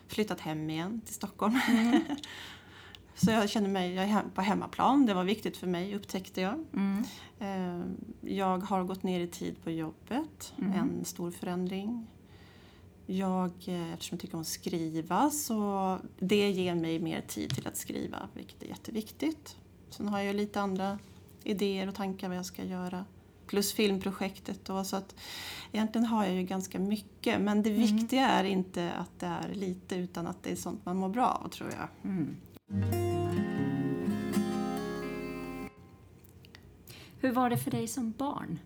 flyttat 0.08 0.39
hem 0.39 0.70
igen 0.70 1.01
till 1.06 1.13
Stockholm. 1.13 1.60
Så 3.15 3.32
jag 3.32 3.50
känner 3.50 3.70
mig 3.70 3.94
jag 3.94 4.06
är 4.10 4.24
på 4.36 4.42
hemmaplan. 4.42 5.06
Det 5.06 5.13
var 5.13 5.24
viktigt 5.24 5.58
för 5.58 5.68
mig 5.68 5.96
upptäckte 5.96 6.42
jag. 6.42 6.54
Eh, 7.39 7.82
Jag 8.22 8.58
har 8.58 8.84
gått 8.84 9.04
ner 9.04 9.20
i 9.20 9.27
tid 9.27 9.63
på 9.63 9.72
jobbet, 9.72 10.54
en 10.75 11.06
stor 11.06 11.32
förändring. 11.32 12.08
Jag, 13.06 13.51
eh, 13.65 13.94
eftersom 13.94 14.15
jag 14.15 14.22
tycker 14.22 14.36
om 14.36 14.42
att 14.42 14.48
skriva 14.48 15.30
så 15.30 16.00
det 16.20 16.51
ger 16.51 16.75
mig 16.75 17.00
mer 17.00 17.22
tid 17.22 17.50
till 17.56 17.68
att 17.68 17.77
skriva, 17.77 18.30
vilket 18.34 18.63
är 18.63 18.68
jätteviktigt. 18.68 19.56
Sen 19.89 20.08
har 20.08 20.20
jag 20.20 20.36
lite 20.36 20.62
andra 20.62 21.00
idéer 21.44 21.88
och 21.88 21.96
tankar 21.96 22.27
vad 22.27 22.38
jag 22.38 22.46
ska 22.46 22.63
göra. 22.63 23.06
Plus 23.48 23.74
filmprojektet 23.74 24.66
då, 24.66 24.84
så 24.84 24.96
att 24.96 25.16
egentligen 25.72 26.06
har 26.06 26.25
jag 26.25 26.36
ju 26.36 26.44
ganska 26.44 26.80
mycket. 26.80 27.42
Men 27.42 27.64
det 27.64 27.70
viktiga 27.70 28.28
är 28.28 28.44
inte 28.44 28.92
att 28.94 29.20
det 29.20 29.25
är 29.25 29.54
lite 29.54 29.96
utan 29.96 30.28
att 30.28 30.44
det 30.44 30.52
är 30.52 30.56
sånt 30.56 30.86
man 30.86 30.98
mår 30.98 31.10
bra 31.10 31.28
av 31.28 31.50
tror 31.50 31.70
jag. 31.72 31.88
Hur 37.20 37.32
var 37.32 37.50
det 37.50 37.58
för 37.58 37.72
dig 37.72 37.88
som 37.88 38.12
barn? 38.12 38.60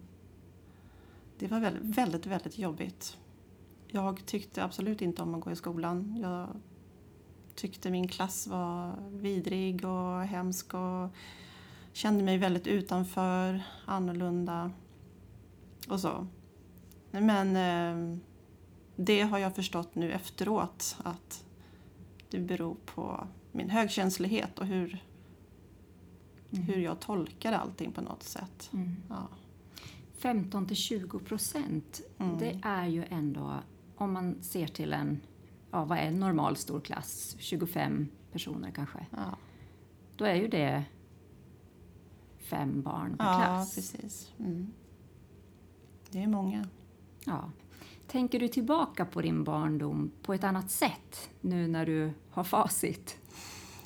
Det 1.39 1.47
var 1.47 1.59
väldigt, 1.59 1.97
väldigt, 1.97 2.25
väldigt 2.25 2.57
jobbigt. 2.57 3.17
Jag 3.87 4.25
tyckte 4.25 4.63
absolut 4.63 5.01
inte 5.01 5.21
om 5.21 5.35
att 5.35 5.41
gå 5.41 5.51
i 5.51 5.55
skolan. 5.55 6.17
Jag 6.21 6.47
tyckte 7.55 7.89
min 7.89 8.07
klass 8.07 8.47
var 8.47 8.95
vidrig 9.11 9.85
och 9.85 10.21
hemsk 10.21 10.73
och 10.73 11.09
kände 11.93 12.23
mig 12.23 12.37
väldigt 12.37 12.67
utanför, 12.67 13.61
annorlunda 13.85 14.71
och 15.89 15.99
så. 15.99 16.27
Men 17.11 17.55
eh, 17.55 18.17
det 18.95 19.21
har 19.21 19.37
jag 19.39 19.55
förstått 19.55 19.95
nu 19.95 20.11
efteråt 20.11 20.97
att 21.03 21.45
det 22.29 22.39
beror 22.39 22.75
på 22.85 23.27
min 23.51 23.69
högkänslighet 23.69 24.59
och 24.59 24.65
hur, 24.65 25.03
hur 26.51 26.77
jag 26.77 26.99
tolkar 26.99 27.53
allting 27.53 27.91
på 27.91 28.01
något 28.01 28.23
sätt. 28.23 28.71
Ja. 29.09 29.27
15 30.17 30.67
till 30.67 30.75
20 30.75 31.19
procent, 31.19 32.01
Mm. 32.17 32.37
det 32.37 32.59
är 32.63 32.85
ju 32.87 33.03
ändå, 33.09 33.53
om 33.95 34.13
man 34.13 34.43
ser 34.43 34.67
till 34.67 34.93
en, 34.93 35.19
ja 35.71 35.85
vad 35.85 35.97
är 35.97 36.01
en 36.03 36.19
normal 36.19 36.55
stor 36.55 36.79
klass, 36.79 37.35
25 37.39 38.07
personer 38.31 38.71
kanske, 38.71 39.05
Ja. 39.11 39.37
då 40.17 40.25
är 40.25 40.35
ju 40.35 40.47
det 40.47 40.83
fem 42.49 42.81
barn 42.81 43.17
per 43.17 43.25
Ja, 43.25 43.37
klass. 43.37 43.75
precis. 43.75 44.31
Mm. 44.39 44.73
Det 46.09 46.23
är 46.23 46.27
många. 46.27 46.65
Ja. 47.25 47.49
Tänker 48.07 48.39
du 48.39 48.47
tillbaka 48.47 49.05
på 49.05 49.21
din 49.21 49.43
barndom 49.43 50.11
på 50.21 50.33
ett 50.33 50.43
annat 50.43 50.71
sätt 50.71 51.29
nu 51.41 51.67
när 51.67 51.85
du 51.85 52.11
har 52.29 52.43
facit? 52.43 53.17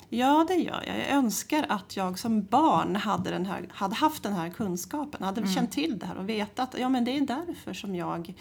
Ja, 0.08 0.44
det 0.48 0.54
gör 0.54 0.82
jag. 0.86 0.98
Jag 0.98 1.08
önskar 1.10 1.66
att 1.68 1.96
jag 1.96 2.18
som 2.18 2.44
barn 2.44 2.96
hade, 2.96 3.30
den 3.30 3.46
här, 3.46 3.68
hade 3.70 3.94
haft 3.94 4.22
den 4.22 4.32
här 4.32 4.50
kunskapen, 4.50 5.22
hade 5.22 5.46
känt 5.48 5.72
till 5.72 5.98
det 5.98 6.06
här 6.06 6.16
och 6.16 6.28
vetat 6.28 6.74
ja, 6.78 6.88
men 6.88 7.04
det 7.04 7.16
är 7.16 7.20
därför 7.20 7.72
som 7.72 7.94
jag 7.94 8.34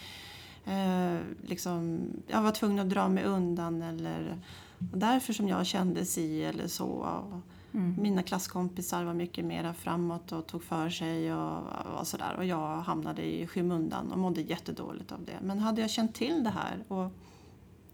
eh, 0.66 1.18
liksom, 1.42 2.02
jag 2.28 2.42
var 2.42 2.52
tvungen 2.52 2.80
att 2.80 2.90
dra 2.90 3.10
mig 3.10 3.24
undan 3.24 3.82
eller 3.82 4.42
därför 4.78 5.34
som 5.34 5.48
jag 5.48 5.66
kände 5.66 6.06
si 6.06 6.44
eller 6.44 6.68
så. 6.68 6.88
Och 6.88 7.40
Mina 7.76 8.24
klasskompisar 8.24 9.04
var 9.04 9.14
mycket 9.14 9.46
mer 9.46 9.74
framåt 9.74 10.32
och 10.32 10.48
tog 10.48 10.64
för 10.64 10.90
sig 10.90 11.34
och, 11.34 11.64
och 12.00 12.08
sådär 12.08 12.36
och 12.38 12.46
jag 12.46 12.82
hamnade 12.82 13.26
i 13.26 13.48
skymundan 13.48 14.12
och 14.12 14.20
mådde 14.20 14.42
jättedåligt 14.42 15.12
av 15.12 15.26
det. 15.26 15.40
Men 15.42 15.60
hade 15.60 15.82
jag 15.82 15.90
känt 15.90 16.16
till 16.16 16.44
det 16.44 16.50
här 16.50 16.84
och 16.88 17.12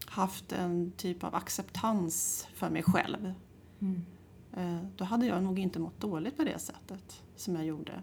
haft 0.06 0.52
en 0.52 0.92
typ 0.98 1.24
av 1.24 1.36
acceptans 1.36 2.48
för 2.54 2.70
mig 2.70 2.84
själv 2.84 3.34
eh, 4.54 4.78
då 4.98 5.04
hade 5.04 5.26
jag 5.26 5.44
nog 5.44 5.60
inte 5.60 5.80
mått 5.80 6.00
dåligt 6.00 6.38
på 6.38 6.44
det 6.44 6.60
sättet 6.60 7.24
som 7.36 7.56
jag 7.56 7.66
gjorde. 7.66 8.02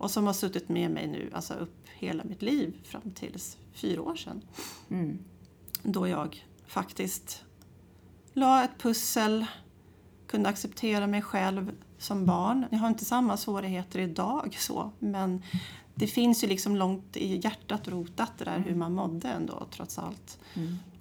Och 0.00 0.10
som 0.10 0.26
har 0.26 0.32
suttit 0.32 0.68
med 0.68 0.90
mig 0.90 1.06
nu, 1.06 1.30
alltså 1.32 1.54
upp 1.54 1.86
hela 1.86 2.24
mitt 2.24 2.42
liv 2.42 2.80
fram 2.84 3.10
tills 3.14 3.58
fyra 3.72 4.02
år 4.02 4.16
sedan. 4.16 4.42
Mm. 4.88 5.18
Då 5.82 6.08
jag 6.08 6.46
faktiskt 6.66 7.44
la 8.32 8.64
ett 8.64 8.78
pussel, 8.78 9.46
kunde 10.30 10.48
acceptera 10.48 11.06
mig 11.06 11.22
själv 11.22 11.72
som 11.98 12.26
barn. 12.26 12.66
Jag 12.70 12.78
har 12.78 12.88
inte 12.88 13.04
samma 13.04 13.36
svårigheter 13.36 13.98
idag 13.98 14.56
så, 14.58 14.90
men 14.98 15.42
det 15.94 16.06
finns 16.06 16.44
ju 16.44 16.48
liksom 16.48 16.76
långt 16.76 17.16
i 17.16 17.36
hjärtat 17.44 17.88
rotat 17.88 18.32
det 18.38 18.44
där 18.44 18.58
hur 18.58 18.74
man 18.74 18.92
mådde 18.94 19.28
ändå 19.28 19.66
trots 19.70 19.98
allt. 19.98 20.38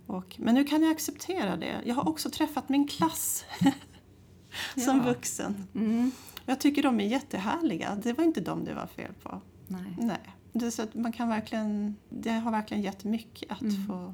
Och, 0.07 0.35
men 0.39 0.55
nu 0.55 0.63
kan 0.63 0.81
jag 0.83 0.91
acceptera 0.91 1.57
det. 1.57 1.75
Jag 1.85 1.95
har 1.95 2.09
också 2.09 2.29
träffat 2.29 2.69
min 2.69 2.87
klass 2.87 3.45
som 4.85 4.97
Ja. 4.97 5.03
vuxen. 5.03 5.67
Mm. 5.75 6.11
Jag 6.45 6.59
tycker 6.59 6.83
de 6.83 6.99
är 6.99 7.05
jättehärliga. 7.07 7.95
Det 8.03 8.13
var 8.13 8.23
inte 8.23 8.41
dem 8.41 8.63
det 8.65 8.73
var 8.73 8.87
fel 8.87 9.13
på. 9.23 9.41
Nej. 9.67 9.95
Nej. 9.97 10.35
Det, 10.53 10.71
så 10.71 10.85
man 10.93 11.11
kan 11.11 11.29
verkligen, 11.29 11.95
det 12.09 12.31
har 12.31 12.51
verkligen 12.51 12.83
gett 12.83 13.03
mycket 13.03 13.51
att 13.51 13.87
få 13.87 14.13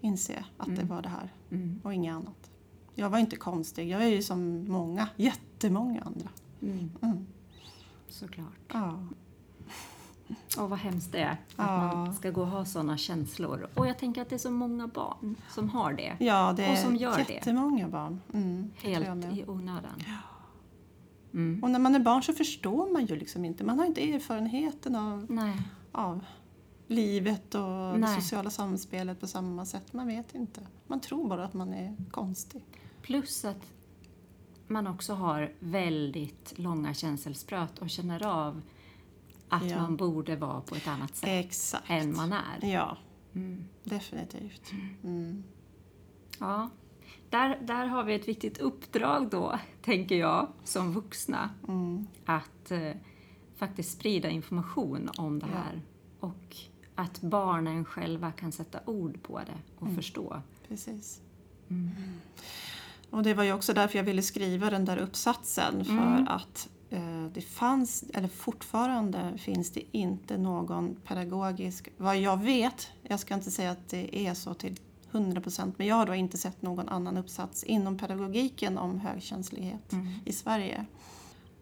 inse 0.00 0.44
att 0.56 0.76
det 0.76 0.84
var 0.84 1.02
det 1.02 1.08
här 1.08 1.32
Mm. 1.50 1.80
och 1.84 1.94
inget 1.94 2.14
annat. 2.14 2.49
Jag 3.00 3.10
var 3.10 3.18
inte 3.18 3.36
konstig. 3.36 3.88
Jag 3.88 4.02
är 4.04 4.08
ju 4.08 4.22
som 4.22 4.64
många, 4.68 5.08
jättemånga 5.16 6.02
andra. 6.02 6.28
Mm. 6.62 6.90
Mm. 7.02 7.26
Såklart. 8.08 8.58
Ja. 8.72 9.04
Och 10.58 10.70
vad 10.70 10.78
hemskt 10.78 11.12
det 11.12 11.18
är 11.18 11.30
att 11.32 11.38
Ja. 11.56 11.94
man 11.94 12.14
ska 12.14 12.30
gå 12.30 12.40
och 12.40 12.46
ha 12.46 12.64
sådana 12.64 12.96
känslor. 12.96 13.68
Och 13.74 13.86
jag 13.86 13.98
tänker 13.98 14.22
att 14.22 14.28
det 14.28 14.36
är 14.36 14.38
så 14.38 14.50
många 14.50 14.86
barn 14.86 15.36
som 15.50 15.68
har 15.68 15.92
det. 15.92 16.16
ja, 16.20 16.52
det 16.56 16.66
Och 16.68 16.72
är 16.72 16.76
som 16.76 16.96
gör 16.96 17.24
det. 17.26 17.32
jättemånga 17.34 17.88
barn. 17.88 18.20
Mm, 18.34 18.70
det 18.74 18.80
tror 18.80 18.92
jag 18.92 19.14
Helt 19.24 19.38
i 19.38 19.44
onödan. 19.46 20.02
Och 21.62 21.70
när 21.70 21.78
man 21.78 21.94
är 21.94 22.00
barn 22.00 22.22
så 22.22 22.32
förstår 22.32 22.92
man 22.92 23.06
ju 23.06 23.16
liksom 23.16 23.44
inte. 23.44 23.64
Man 23.64 23.78
har 23.78 23.86
inte 23.86 24.12
erfarenheten 24.12 24.96
av, 24.96 25.26
Nej. 25.28 25.62
av 25.92 26.24
livet 26.86 27.54
och 27.54 27.92
det 27.92 27.98
Nej. 27.98 28.20
sociala 28.20 28.50
samspelet 28.50 29.20
på 29.20 29.26
samma 29.26 29.64
sätt. 29.64 29.92
Man 29.92 30.06
vet 30.06 30.34
inte. 30.34 30.60
Man 30.86 31.00
tror 31.00 31.28
bara 31.28 31.44
att 31.44 31.54
man 31.54 31.74
är 31.74 31.96
konstig. 32.10 32.64
Plus 33.02 33.44
att 33.44 33.66
man 34.66 34.86
också 34.86 35.14
har 35.14 35.52
väldigt 35.58 36.58
långa 36.58 36.94
känselspröt 36.94 37.78
och 37.78 37.90
känner 37.90 38.26
av 38.26 38.62
att 39.48 39.70
Ja. 39.70 39.76
man 39.82 39.96
borde 39.96 40.36
vara 40.36 40.60
på 40.60 40.74
ett 40.74 40.88
annat 40.88 41.16
sätt 41.16 41.44
Exakt. 41.44 41.90
än 41.90 42.16
man 42.16 42.32
är. 42.32 42.64
Ja, 42.72 42.96
Mm. 43.34 43.64
definitivt. 43.84 44.72
Mm. 45.04 45.44
Ja. 46.38 46.70
Där, 47.30 47.58
där 47.62 47.86
har 47.86 48.04
vi 48.04 48.14
ett 48.14 48.28
viktigt 48.28 48.58
uppdrag 48.58 49.30
då, 49.30 49.58
tänker 49.82 50.14
jag, 50.16 50.48
som 50.64 50.92
vuxna. 50.92 51.50
Mm. 51.68 52.06
Att 52.24 52.70
eh, 52.70 52.92
faktiskt 53.56 53.92
sprida 53.98 54.30
information 54.30 55.10
om 55.16 55.38
det 55.38 55.46
Ja. 55.52 55.58
här. 55.58 55.82
Och 56.20 56.56
att 56.94 57.20
barnen 57.20 57.84
själva 57.84 58.32
kan 58.32 58.52
sätta 58.52 58.80
ord 58.86 59.22
på 59.22 59.38
det 59.38 59.58
och 59.76 59.82
Mm. 59.82 59.96
förstå. 59.96 60.42
Precis. 60.68 61.20
Och 63.10 63.22
det 63.22 63.34
var 63.34 63.44
ju 63.44 63.52
också 63.52 63.74
därför 63.74 63.98
jag 63.98 64.04
ville 64.04 64.22
skriva 64.22 64.70
den 64.70 64.84
där 64.84 64.96
uppsatsen. 64.96 65.84
För 65.84 66.32
att 66.32 66.68
eh, 66.90 67.26
det 67.34 67.40
fanns, 67.40 68.04
eller 68.14 68.28
fortfarande 68.28 69.38
finns 69.38 69.70
det 69.70 69.82
inte 69.92 70.38
någon 70.38 70.96
pedagogisk, 71.06 71.88
vad 71.96 72.16
jag 72.16 72.42
vet, 72.42 72.90
jag 73.02 73.20
ska 73.20 73.34
inte 73.34 73.50
säga 73.50 73.70
att 73.70 73.88
det 73.88 74.26
är 74.26 74.34
så 74.34 74.54
till 74.54 74.76
100% 75.12 75.72
men 75.76 75.86
jag 75.86 75.96
har 75.96 76.06
då 76.06 76.14
inte 76.14 76.38
sett 76.38 76.62
någon 76.62 76.88
annan 76.88 77.16
uppsats 77.16 77.64
inom 77.64 77.98
pedagogiken 77.98 78.78
om 78.78 79.00
högkänslighet 79.00 79.92
i 80.24 80.32
Sverige. 80.32 80.86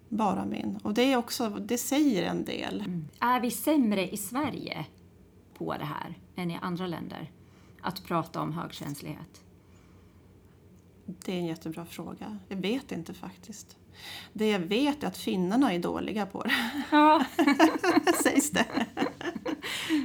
Bara 0.09 0.45
min. 0.45 0.79
Och 0.83 0.95
det, 0.95 1.13
är 1.13 1.17
också, 1.17 1.49
det 1.49 1.79
säger 1.79 2.23
en 2.23 2.45
del. 2.45 3.03
Är 3.21 3.41
vi 3.41 3.51
sämre 3.51 4.09
i 4.09 4.17
Sverige 4.17 4.87
på 5.59 5.77
det 5.79 5.85
här 5.85 6.19
än 6.37 6.51
i 6.51 6.59
andra 6.63 6.87
länder? 6.87 7.31
Att 7.81 8.05
prata 8.05 8.41
om 8.41 8.53
högkänslighet? 8.53 9.43
Det 11.25 11.33
är 11.33 11.39
en 11.39 11.47
jättebra 11.47 11.85
fråga. 11.85 12.39
Jag 12.49 12.57
vet 12.57 12.93
inte 12.93 13.15
faktiskt. 13.15 13.77
Det 14.33 14.51
jag 14.51 14.59
vet 14.59 15.03
är 15.03 15.07
att 15.07 15.17
finnarna 15.17 15.73
är 15.73 15.79
dåliga 15.79 16.27
på 16.27 16.43
det. 16.43 16.53
Ja. 16.91 17.25
sägs 18.23 18.51
det. 18.51 18.67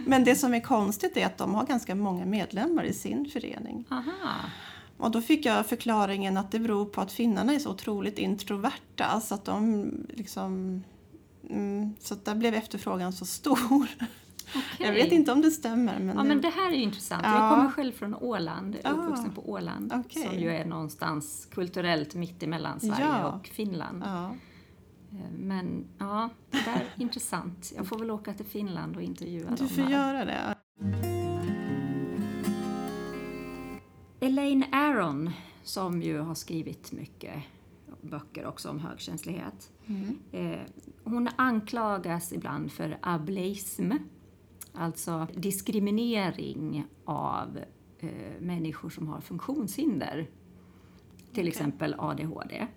Men 0.05 0.23
det 0.23 0.35
som 0.35 0.53
är 0.53 0.59
konstigt 0.59 1.17
är 1.17 1.25
att 1.25 1.37
de 1.37 1.55
har 1.55 1.65
ganska 1.65 1.95
många 1.95 2.25
medlemmar 2.25 2.83
i 2.83 2.93
sin 2.93 3.25
förening. 3.25 3.85
Aha. 3.89 4.39
Och 4.97 5.11
då 5.11 5.21
fick 5.21 5.45
jag 5.45 5.65
förklaringen 5.65 6.37
att 6.37 6.51
det 6.51 6.59
beror 6.59 6.85
på 6.85 7.01
att 7.01 7.11
finnarna 7.11 7.53
är 7.53 7.59
så 7.59 7.69
otroligt 7.69 8.19
introverta 8.19 9.21
så 9.21 9.35
att 9.35 9.45
de 9.45 9.91
liksom... 10.09 10.83
Mm, 11.49 11.95
så 11.99 12.13
att 12.13 12.25
där 12.25 12.35
blev 12.35 12.53
efterfrågan 12.53 13.13
så 13.13 13.25
stor. 13.25 13.87
Jag 14.79 14.93
vet 14.93 15.11
inte 15.11 15.31
om 15.31 15.41
det 15.41 15.51
stämmer. 15.51 15.99
Men, 15.99 16.07
Ja, 16.15 16.21
det, 16.21 16.27
men 16.27 16.41
det 16.41 16.49
här 16.49 16.69
är 16.71 16.75
intressant. 16.75 17.21
Ja. 17.25 17.39
Jag 17.39 17.49
kommer 17.57 17.69
själv 17.71 17.91
från 17.91 18.15
Åland, 18.15 18.77
Ah. 18.83 18.89
uppvuxen 18.91 19.31
på 19.31 19.49
Åland, 19.51 19.93
Okej. 19.95 20.23
som 20.27 20.39
ju 20.39 20.49
är 20.49 20.65
någonstans 20.65 21.47
kulturellt 21.51 22.15
mitt 22.15 22.43
emellan 22.43 22.79
Sverige 22.79 23.05
Ja. 23.05 23.31
och 23.31 23.47
Finland. 23.47 24.03
ja. 24.05 24.35
Eh, 25.11 25.31
Men 25.31 25.85
ja, 25.97 26.29
det 26.51 26.57
där 26.65 26.75
är 26.95 27.01
intressant. 27.01 27.73
Jag 27.75 27.87
får 27.87 27.99
väl 27.99 28.11
åka 28.11 28.33
till 28.33 28.45
Finland 28.45 28.95
och 28.95 29.01
intervjua 29.01 29.49
Du 29.49 29.55
dem 29.55 29.67
får 29.69 29.81
där. 29.81 29.89
göra 29.89 30.25
det. 30.25 30.55
Elaine 34.19 34.65
Aron, 34.71 35.31
som 35.63 36.01
ju 36.01 36.19
har 36.19 36.35
skrivit 36.35 36.91
mycket 36.91 37.33
böcker 38.01 38.45
också 38.45 38.69
om 38.69 38.79
högkänslighet. 38.79 39.71
Eh, 40.31 40.59
hon 41.03 41.29
anklagas 41.35 42.33
ibland 42.33 42.71
för 42.71 42.97
ableism, 43.01 43.91
alltså 44.73 45.27
diskriminering 45.35 46.85
av 47.05 47.59
eh, 47.99 48.09
människor 48.39 48.89
som 48.89 49.07
har 49.07 49.21
funktionshinder. 49.21 50.29
Till 51.33 51.47
exempel 51.47 51.95
ADHD. 51.97 52.67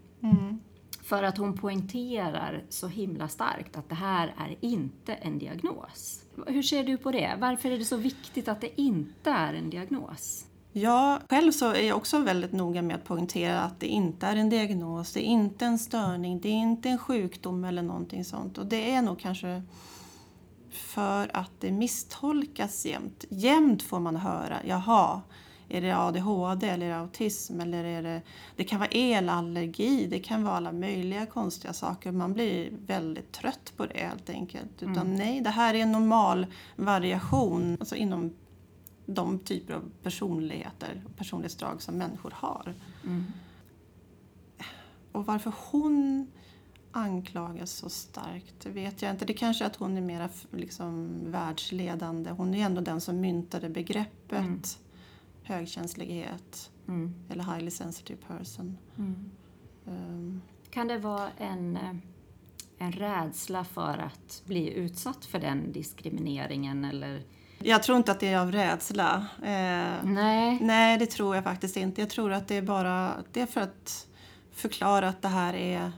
För 1.07 1.23
att 1.23 1.39
hon 1.39 1.59
poängterar 1.59 2.65
så 2.69 2.89
himla 2.89 3.29
starkt 3.29 3.77
att 3.77 3.89
det 3.89 3.95
här 3.95 4.35
är 4.39 4.57
inte 4.61 5.15
en 5.15 5.39
diagnos. 5.39 6.25
Hur 6.47 6.63
ser 6.63 6.85
du 6.85 6.97
på 6.97 7.13
det? 7.13 7.37
Varför 7.39 7.71
är 7.71 7.79
det 7.79 7.85
så 7.85 7.97
viktigt 7.97 8.49
att 8.49 8.61
det 8.61 8.81
inte 8.81 9.31
är 9.31 9.55
en 9.55 9.71
diagnos? 9.71 10.47
Jag 10.73 11.21
själv 11.29 11.53
så 11.53 11.73
är 11.73 11.89
jag 11.89 11.97
också 11.97 12.19
väldigt 12.19 12.53
noga 12.53 12.83
med 12.83 12.97
att 12.97 13.05
poängtera 13.05 13.61
att 13.61 13.81
det 13.81 13.87
inte 13.87 14.27
är 14.27 14.37
en 14.37 14.49
diagnos, 14.49 15.13
det 15.13 15.21
är 15.21 15.31
inte 15.31 15.65
en 15.65 15.79
störning, 15.79 16.41
det 16.41 16.49
är 16.49 16.53
inte 16.53 16.89
en 16.89 16.99
sjukdom 16.99 17.65
eller 17.65 17.83
någonting 17.83 18.25
sånt. 18.25 18.59
Och 18.59 18.67
det 18.67 18.91
är 18.91 19.03
nog 19.03 19.19
kanske 19.19 19.63
för 20.97 21.37
att 21.37 21.51
det 21.59 21.73
misstolkas 21.73 22.87
jämt. 22.87 23.25
Jämt 23.29 23.83
får 23.83 24.01
man 24.01 24.17
höra, 24.17 24.61
jaha, 24.67 25.23
är 25.69 25.81
det 25.81 25.97
ADHD 25.97 26.69
eller 26.69 26.87
är 26.87 26.91
det 26.91 26.97
autism 26.97 27.61
eller 27.61 27.85
är 27.85 28.03
det... 28.03 28.23
Det 28.57 28.65
kan 28.65 28.79
vara 28.79 28.89
elallergi, 28.89 30.07
det 30.07 30.19
kan 30.19 30.45
vara 30.45 30.57
alla 30.57 30.73
möjliga 30.73 31.27
konstiga 31.27 31.73
saker. 31.73 32.13
Man 32.13 32.33
blir 32.33 32.71
väldigt 32.87 33.33
trött 33.33 33.73
på 33.77 33.87
det 33.87 33.99
helt 33.99 34.31
enkelt. 34.31 34.83
Utan 34.83 35.15
nej, 35.15 35.41
det 35.41 35.51
här 35.51 35.75
är 35.75 35.79
en 35.79 35.93
normal 35.93 36.47
variation 36.77 37.77
alltså 37.81 37.97
inom 37.97 38.33
de 39.07 39.39
typer 39.39 39.75
av 39.75 39.91
personligheter 40.03 41.05
och 41.07 41.17
personlighetsdrag 41.17 41.83
som 41.83 41.99
människor 41.99 42.35
har. 42.37 42.75
Och 45.13 45.27
varför 45.27 45.53
hon 45.71 46.27
anklagas 46.97 47.71
så 47.71 47.89
starkt, 47.89 48.55
det 48.63 48.71
vet 48.71 49.03
jag 49.03 49.11
inte. 49.11 49.25
Det 49.25 49.33
kanske 49.33 49.65
är 49.65 49.67
att 49.67 49.77
hon 49.77 49.97
är 49.97 50.01
mer 50.01 50.29
liksom, 50.53 51.19
världsledande. 51.31 52.31
Hon 52.31 52.55
är 52.55 52.67
ändå 52.67 52.81
den 52.81 53.01
som 53.01 53.21
myntade 53.21 53.69
begreppet 53.69 54.79
högkänslighet 55.43 56.71
Mm. 56.89 57.15
eller 57.31 57.45
highly 57.45 57.71
sensitive 57.71 58.19
person. 58.29 58.79
Um, 59.87 60.43
Kan 60.71 60.89
det 60.89 60.99
vara 60.99 61.31
en, 61.39 61.79
en 62.79 62.93
rädsla 62.93 63.65
för 63.65 63.99
att 63.99 64.43
bli 64.47 64.73
utsatt 64.75 65.25
för 65.25 65.39
den 65.39 65.73
diskrimineringen 65.73 66.85
eller? 66.85 67.23
jag 67.59 67.83
tror 67.83 67.99
inte 67.99 68.13
att 68.13 68.21
det 68.21 68.29
är 68.29 68.39
av 68.39 68.53
rädsla. 68.53 69.27
Eh, 69.43 70.05
Nej. 70.05 70.59
Nej, 70.61 70.99
det 70.99 71.07
tror 71.07 71.35
jag 71.35 71.45
faktiskt 71.45 71.77
inte. 71.77 72.01
Jag 72.01 72.11
tror 72.11 72.33
att 72.33 72.49
det 72.49 72.55
är 72.57 72.63
bara 72.63 73.13
det 73.33 73.41
är 73.41 73.47
för 73.47 73.61
att 73.61 74.07
förklara 74.53 75.09
att 75.09 75.23
det 75.23 75.29
här 75.29 75.55
är 75.55 75.93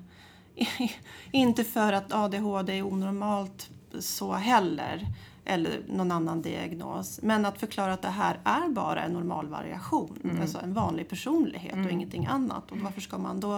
inte 1.30 1.64
för 1.64 1.92
att 1.92 2.12
ADHD 2.12 2.78
är 2.78 2.82
onormalt 2.82 3.70
så 3.98 4.32
heller 4.32 5.06
eller 5.44 5.82
någon 5.88 6.10
annan 6.10 6.42
diagnos. 6.42 7.20
Men 7.22 7.46
att 7.46 7.60
förklara 7.60 7.92
att 7.92 8.02
det 8.02 8.08
här 8.08 8.40
är 8.44 8.68
bara 8.68 9.02
en 9.02 9.12
normal 9.12 9.46
variation, 9.46 10.38
alltså 10.40 10.58
en 10.58 10.74
vanlig 10.74 11.08
personlighet 11.08 11.86
och 11.86 11.90
ingenting 11.90 12.26
annat. 12.26 12.72
Och 12.72 12.78
varför 12.78 13.00
ska 13.00 13.18
man 13.18 13.40
då... 13.40 13.54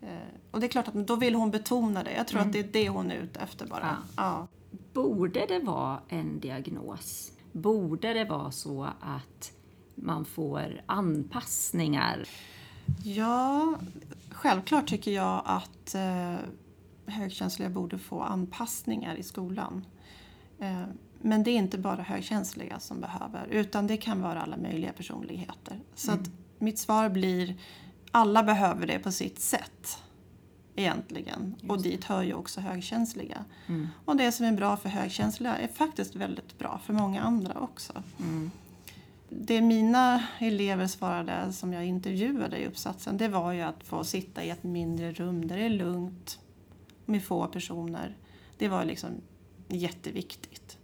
Eh, 0.00 0.08
och 0.50 0.60
det 0.60 0.66
är 0.66 0.68
klart 0.68 0.88
att 0.88 1.06
då 1.06 1.16
vill 1.16 1.34
hon 1.34 1.50
betona 1.50 2.04
det. 2.04 2.12
Jag 2.12 2.28
tror 2.28 2.40
att 2.40 2.52
det 2.52 2.58
är 2.58 2.68
det 2.72 2.88
hon 2.88 3.10
är 3.10 3.16
ute 3.16 3.40
efter 3.40 3.66
bara. 3.66 3.96
Ja. 4.16 4.22
Ja. 4.22 4.48
Borde 4.92 5.46
det 5.46 5.58
vara 5.58 5.98
en 6.08 6.40
diagnos? 6.40 7.32
Borde 7.52 8.14
det 8.14 8.24
vara 8.24 8.50
så 8.50 8.88
att 9.00 9.52
man 9.94 10.24
får 10.24 10.80
anpassningar? 10.86 12.24
Ja, 13.04 13.74
självklart 14.34 14.88
tycker 14.88 15.10
jag 15.10 15.42
att 15.44 15.94
eh, 15.94 16.36
högkänsliga 17.06 17.70
borde 17.70 17.98
få 17.98 18.20
anpassningar 18.22 19.14
i 19.16 19.22
skolan. 19.22 19.86
Eh, 20.60 20.84
men 21.20 21.42
det 21.42 21.50
är 21.50 21.56
inte 21.56 21.78
bara 21.78 22.02
högkänsliga 22.02 22.78
som 22.78 23.00
behöver, 23.00 23.46
utan 23.50 23.86
det 23.86 23.96
kan 23.96 24.20
vara 24.22 24.42
alla 24.42 24.56
möjliga 24.56 24.92
personligheter. 24.92 25.80
Så 25.94 26.12
att 26.12 26.30
mitt 26.58 26.78
svar 26.78 27.08
blir, 27.08 27.56
alla 28.10 28.42
behöver 28.42 28.86
det 28.86 28.98
på 28.98 29.12
sitt 29.12 29.40
sätt. 29.40 29.98
Egentligen. 30.76 31.54
Och 31.68 31.82
dit 31.82 32.04
hör 32.04 32.22
ju 32.22 32.34
också 32.34 32.60
högkänsliga. 32.60 33.44
Och 34.04 34.16
det 34.16 34.32
som 34.32 34.46
är 34.46 34.52
bra 34.52 34.76
för 34.76 34.88
högkänsliga 34.88 35.56
är 35.56 35.68
faktiskt 35.68 36.16
väldigt 36.16 36.58
bra 36.58 36.80
för 36.84 36.92
många 36.92 37.22
andra 37.22 37.60
också. 37.60 38.02
Det 39.40 39.60
mina 39.60 40.22
elever 40.38 40.86
svarade 40.86 41.52
som 41.52 41.72
jag 41.72 41.86
intervjuade 41.86 42.58
i 42.58 42.66
uppsatsen 42.66 43.16
det 43.16 43.28
var 43.28 43.52
ju 43.52 43.60
att 43.60 43.84
få 43.84 44.04
sitta 44.04 44.44
i 44.44 44.50
ett 44.50 44.62
mindre 44.62 45.12
rum 45.12 45.48
där 45.48 45.56
det 45.56 45.64
är 45.64 45.70
lugnt 45.70 46.38
med 47.04 47.24
få 47.24 47.46
personer. 47.46 48.16
Det 48.58 48.68
var 48.68 48.84
liksom 48.84 49.10
jätteviktigt. 49.68 50.78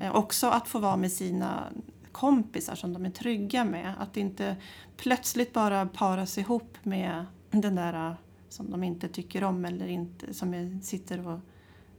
Eh, 0.00 0.16
också 0.16 0.46
att 0.46 0.68
få 0.68 0.78
vara 0.78 0.96
med 0.96 1.12
sina 1.12 1.64
kompisar 2.12 2.74
som 2.74 2.92
de 2.92 3.06
är 3.06 3.10
trygga 3.10 3.64
med. 3.64 3.94
Att 3.98 4.16
inte 4.16 4.56
plötsligt 4.96 5.52
bara 5.52 5.86
paras 5.86 6.38
ihop 6.38 6.76
med 6.82 7.26
den 7.50 7.74
där 7.74 8.16
som 8.48 8.70
de 8.70 8.84
inte 8.84 9.08
tycker 9.08 9.44
om 9.44 9.64
eller 9.64 9.86
inte, 9.86 10.34
som 10.34 10.80
sitter 10.82 11.26
och 11.26 11.40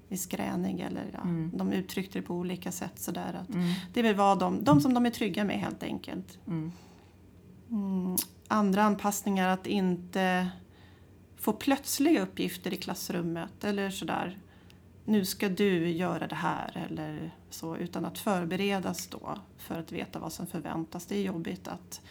är 0.10 0.18
skränig. 0.18 0.80
Eller, 0.80 1.06
ja, 1.14 1.20
De 1.58 1.74
uttryckte 1.74 2.20
det 2.20 2.24
på 2.24 2.34
olika 2.34 2.72
sätt. 2.72 3.00
Sådär, 3.00 3.34
att 3.34 3.50
Det 3.94 4.02
vill 4.02 4.16
vara 4.16 4.36
de, 4.36 4.64
de 4.64 4.82
som 4.82 4.94
de 4.94 5.06
är 5.06 5.10
trygga 5.10 5.44
med 5.44 5.60
helt 5.60 5.84
enkelt. 5.84 6.40
Mm, 6.48 6.72
andra 8.48 8.84
anpassningar 8.84 9.50
att 9.50 9.68
inte 9.68 10.50
få 11.38 11.54
plötsliga 11.54 12.22
uppgifter 12.22 12.74
i 12.74 12.78
klassrummet 12.78 13.64
eller 13.64 13.90
sådär. 13.90 14.38
Nu 15.06 15.26
ska 15.26 15.50
du 15.50 15.90
göra 15.90 16.28
det 16.28 16.36
här 16.36 16.88
eller 16.90 17.36
så 17.50 17.78
utan 17.78 18.06
att 18.06 18.18
förberedas 18.18 19.08
då 19.08 19.38
för 19.58 19.80
att 19.80 19.92
veta 19.92 20.20
vad 20.20 20.34
som 20.34 20.48
förväntas. 20.48 21.06
Det 21.06 21.16
är 21.16 21.22
jobbigt 21.22 21.68
att 21.68 22.02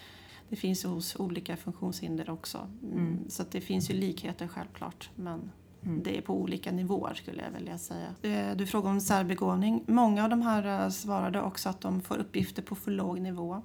det 0.48 0.56
finns 0.56 0.84
hos 0.84 1.16
olika 1.16 1.56
funktionshinder 1.56 2.30
också. 2.30 2.70
Mm. 2.82 3.24
Så 3.28 3.42
att 3.42 3.50
det 3.50 3.60
finns 3.60 3.90
ju 3.90 3.94
likheter 3.94 4.48
självklart 4.48 5.10
men 5.14 5.50
det 5.80 6.18
är 6.18 6.22
på 6.22 6.34
olika 6.34 6.72
nivåer 6.72 7.14
skulle 7.14 7.42
jag 7.42 7.50
vilja 7.50 7.78
säga. 7.78 8.14
Eh, 8.22 8.56
Du 8.56 8.66
frågade 8.66 8.94
om 8.94 9.00
särbegåvning. 9.00 9.84
Många 9.86 10.24
av 10.24 10.30
de 10.30 10.42
här 10.42 10.84
eh, 10.84 10.90
svarade 10.90 11.42
också 11.42 11.68
att 11.68 11.80
de 11.80 12.00
får 12.00 12.18
uppgifter 12.18 12.62
på 12.62 12.74
för 12.74 12.90
låg 12.90 13.20
nivå. 13.20 13.62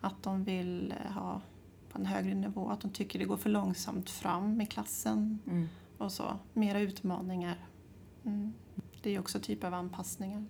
Att 0.00 0.22
de 0.22 0.44
vill 0.44 0.92
eh, 1.04 1.12
ha 1.12 1.40
på 1.92 1.98
en 1.98 2.06
högre 2.06 2.34
nivå, 2.34 2.68
att 2.70 2.80
de 2.80 2.90
tycker 2.90 3.18
det 3.18 3.24
går 3.24 3.36
för 3.36 3.50
långsamt 3.50 4.10
fram 4.10 4.60
i 4.60 4.66
klassen 4.66 5.38
och 5.98 6.12
så. 6.12 6.38
Mera 6.52 6.80
utmaningar. 6.80 7.66
Mm. 8.24 8.52
Det 9.02 9.14
är 9.14 9.20
också 9.20 9.40
typ 9.40 9.64
av 9.64 9.74
anpassningar. 9.74 10.44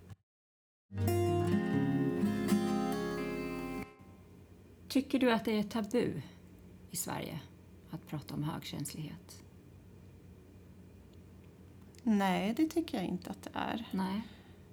Tycker 4.87 5.19
du 5.19 5.31
att 5.31 5.45
det 5.45 5.59
är 5.59 5.63
tabu 5.63 6.21
i 6.91 6.95
Sverige 6.95 7.39
att 7.91 8.07
prata 8.07 8.33
om 8.33 8.43
högkänslighet? 8.43 9.43
Nej, 12.07 12.53
det 12.57 12.65
tycker 12.65 12.97
jag 12.97 13.07
inte 13.07 13.29
att 13.29 13.43
det 13.43 13.49
är. 13.53 13.87
Nej. 13.91 14.21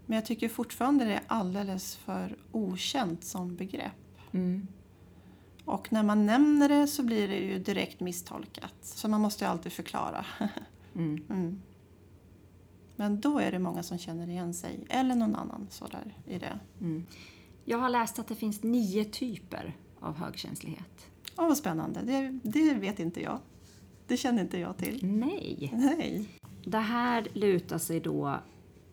Men 0.07 0.17
jag 0.17 0.27
tycker 0.27 0.49
fortfarande 0.49 1.05
det 1.05 1.13
är 1.13 1.23
alldeles 1.27 1.97
för 1.97 2.37
okänt 2.53 3.25
som 3.25 3.57
begrepp. 3.57 4.21
Mm. 4.33 4.67
Och 5.65 5.93
när 5.93 6.03
man 6.03 6.27
nämner 6.27 6.69
det 6.69 6.87
så 6.87 7.03
blir 7.03 7.29
det 7.29 7.37
ju 7.37 7.59
direkt 7.59 8.01
misstolkat. 8.01 8.75
Så 8.81 9.09
man 9.09 9.21
måste 9.21 9.45
ju 9.45 9.51
alltid 9.51 9.73
förklara. 9.73 10.27
Mm. 10.97 11.25
Mm. 11.31 11.63
Men 12.97 13.21
då 13.21 13.39
är 13.39 13.53
det 13.53 13.59
många 13.59 13.83
som 13.83 13.99
känner 13.99 14.29
igen 14.29 14.55
sig, 14.55 14.87
eller 14.89 15.15
någon 15.15 15.35
annan 15.35 15.67
sådär 15.71 16.17
i 16.27 16.39
det. 16.39 16.59
Jag 17.65 17.79
har 17.79 17.89
läst 17.89 18.19
att 18.19 18.29
det 18.29 18.35
finns 18.35 18.63
nio 18.63 19.05
typer 19.05 19.77
av 20.01 20.17
högkänslighet. 20.17 21.07
Åh, 21.37 21.49
vad 21.49 21.57
spännande. 21.57 22.03
Det, 22.03 22.41
det 22.43 22.75
vet 22.75 22.99
inte 22.99 23.23
jag. 23.23 23.39
Det 24.07 24.17
känner 24.17 24.43
inte 24.43 24.59
jag 24.59 24.77
till. 24.77 25.07
Nej. 25.07 25.71
Nej. 25.75 26.29
Det 26.65 26.79
här 26.79 27.27
lutar 27.33 27.79
sig 27.79 28.01
då 28.01 28.39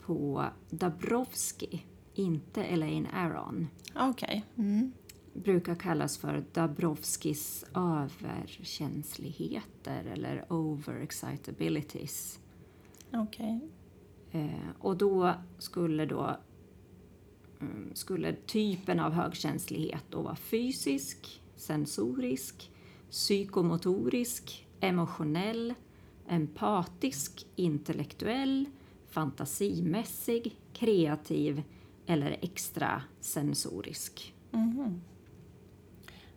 på 0.01 0.45
Dabrowski, 0.69 1.85
inte 2.13 2.63
Elaine 2.63 3.07
Aron. 3.13 3.67
Okej. 3.95 4.45
Mm. 4.57 4.91
brukar 5.33 5.75
kallas 5.75 6.17
för 6.17 6.43
Dabrowskis 6.53 7.65
överkänsligheter 7.75 10.05
eller 10.13 10.53
overexcitabilities. 10.53 12.39
Okej. 13.13 13.59
Eh, 14.31 14.69
och 14.79 14.97
då 14.97 15.33
skulle 15.57 16.05
då 16.05 16.37
mm, 17.61 17.91
skulle 17.93 18.33
typen 18.33 18.99
av 18.99 19.11
högkänslighet 19.11 20.03
då 20.09 20.21
vara 20.21 20.35
fysisk, 20.35 21.41
sensorisk, 21.55 22.71
psykomotorisk, 23.09 24.67
emotionell, 24.79 25.73
empatisk, 26.31 27.45
intellektuell, 27.55 28.65
fantasimässig, 29.09 30.57
kreativ 30.73 31.63
eller 32.05 32.37
extrasensorisk. 32.41 34.33
Mhm. 34.51 35.01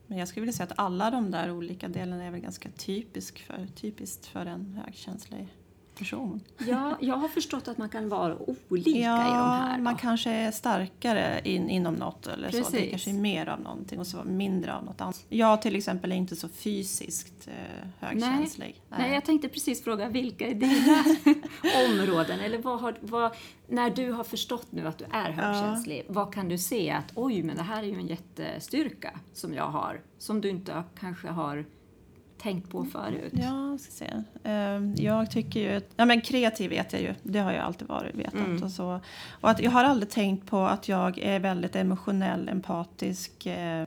Men 0.07 0.19
jag 0.19 0.29
skulle 0.29 0.41
vilja 0.41 0.53
säga 0.53 0.67
att 0.67 0.79
alla 0.79 1.11
de 1.11 1.31
där 1.31 1.51
olika 1.51 1.89
delarna 1.89 2.25
är 2.25 2.31
väl 2.31 2.41
ganska 2.41 2.71
typisk 2.71 3.39
för, 3.39 3.67
typiskt 3.75 4.27
för 4.27 4.47
en 4.47 4.81
högkänslig 4.85 5.49
person. 5.95 6.41
Ja, 6.59 6.99
jag 7.01 7.17
har 7.17 7.29
förstått 7.29 7.69
att 7.69 7.79
man 7.79 7.89
kan 7.89 8.09
vara 8.09 8.37
olika 8.69 8.91
i 8.91 9.03
de 9.03 9.09
här. 9.09 9.79
man 9.79 9.95
då. 9.95 10.01
kanske 10.01 10.31
är 10.31 10.51
starkare 10.51 11.41
in, 11.45 11.71
inom 11.71 11.95
något 11.95 12.27
eller 12.27 12.51
så. 12.51 12.57
Det 12.57 12.63
Precis. 12.65 12.91
kanske 12.91 13.11
är 13.11 13.15
mer 13.15 13.49
av 13.49 13.61
någonting 13.61 13.99
och 13.99 14.07
så 14.07 14.25
mindre 14.25 14.75
av 14.75 14.85
något 14.85 15.01
annat. 15.01 15.25
Jag 15.29 15.63
till 15.63 15.77
exempel 15.77 16.13
är 16.13 16.17
inte 16.17 16.37
så 16.37 16.49
fysiskt 16.49 17.49
eh, 17.49 17.89
högkänslig. 18.01 18.83
Nej, 18.89 19.15
jag 19.15 19.25
tänkte 19.25 19.49
precis 19.49 19.85
fråga 19.85 20.09
vilka 20.09 20.47
är 20.47 20.55
dina 20.55 21.05
områden? 21.91 22.41
Eller 22.41 22.59
vad 22.59 22.81
har, 22.81 22.99
vad, 23.01 23.33
när 23.69 23.91
du 23.91 24.11
har 24.13 24.25
förstått 24.25 24.67
nu 24.73 24.87
att 24.87 24.99
du 24.99 25.05
är 25.13 25.31
högkänslig, 25.31 26.05
vad 26.09 26.35
kan 26.35 26.49
du 26.49 26.59
se 26.59 26.91
att 26.91 27.13
oj, 27.15 27.43
men 27.43 27.57
det 27.57 27.63
här 27.63 27.83
är 27.83 27.87
ju 27.87 27.95
en 27.95 28.07
jättestyrka 28.07 29.21
som 29.33 29.55
jag 29.55 29.69
har, 29.69 30.01
som 30.19 30.41
du 30.41 30.49
inte 30.49 30.83
kanske 31.01 31.29
har 31.29 31.65
tänkt 32.45 32.71
på 32.71 32.85
förut? 32.85 33.33
Ja, 33.37 33.79
ska 33.79 33.91
se. 33.93 34.11
Ehm, 34.45 34.95
Jag 34.97 35.31
tycker 35.31 35.61
ju... 35.61 35.81
Ja, 35.97 36.05
men 36.05 36.21
kreativ 36.21 36.71
vet 36.71 36.93
jag 36.93 37.03
ju. 37.03 37.15
Det 37.23 37.39
har 37.39 37.53
jag 37.53 37.65
alltid 37.65 37.89
varit 37.89 38.15
vetat. 38.15 38.35
Mm. 38.35 38.63
Och, 38.63 38.71
så. 38.71 39.01
och 39.41 39.51
att 39.51 39.61
jag 39.61 39.71
har 39.71 39.85
aldrig 39.85 40.11
tänkt 40.11 40.47
på 40.47 40.59
att 40.59 40.89
jag 40.89 41.19
är 41.19 41.39
väldigt 41.41 41.77
emotionell, 41.77 42.49
empatisk. 42.49 43.47
Eh, 43.47 43.87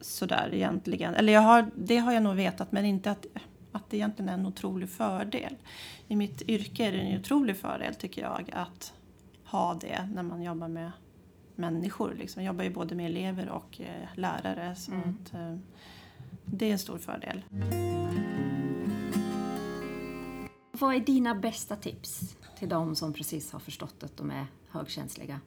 sådär 0.00 0.50
egentligen. 0.52 1.14
Eller 1.14 1.32
jag 1.32 1.40
har, 1.40 1.70
det 1.76 1.96
har 1.98 2.12
jag 2.12 2.22
nog 2.22 2.34
vetat, 2.36 2.72
men 2.72 2.84
inte 2.84 3.10
att, 3.10 3.26
att 3.72 3.90
det 3.90 3.96
egentligen 3.96 4.28
är 4.28 4.34
en 4.34 4.46
otrolig 4.46 4.88
fördel. 4.88 5.54
I 6.08 6.16
mitt 6.16 6.42
yrke 6.42 6.86
är 6.88 6.92
det 6.92 6.98
en 6.98 7.20
otrolig 7.20 7.56
fördel 7.56 7.94
tycker 7.94 8.22
jag 8.22 8.50
att 8.52 8.92
ha 9.44 9.74
det 9.74 10.08
när 10.14 10.22
man 10.22 10.42
jobbar 10.42 10.68
med 10.68 10.90
människor. 11.56 12.14
Liksom. 12.18 12.42
Jag 12.42 12.52
jobbar 12.52 12.64
ju 12.64 12.70
både 12.70 12.94
med 12.94 13.06
elever 13.06 13.48
och 13.48 13.80
eh, 13.80 14.08
lärare. 14.18 14.76
Så 14.76 14.92
Mm. 14.92 15.08
att, 15.08 15.34
eh, 15.34 15.56
det 16.44 16.68
är 16.68 16.72
en 16.72 16.78
stor 16.78 16.98
fördel. 16.98 17.44
Vad 20.72 20.94
är 20.94 21.00
dina 21.00 21.34
bästa 21.34 21.76
tips 21.76 22.36
till 22.58 22.68
de 22.68 22.96
som 22.96 23.12
precis 23.12 23.52
har 23.52 23.60
förstått 23.60 24.02
att 24.02 24.16
de 24.16 24.30
är 24.30 24.46
högkänsliga? 24.68 25.40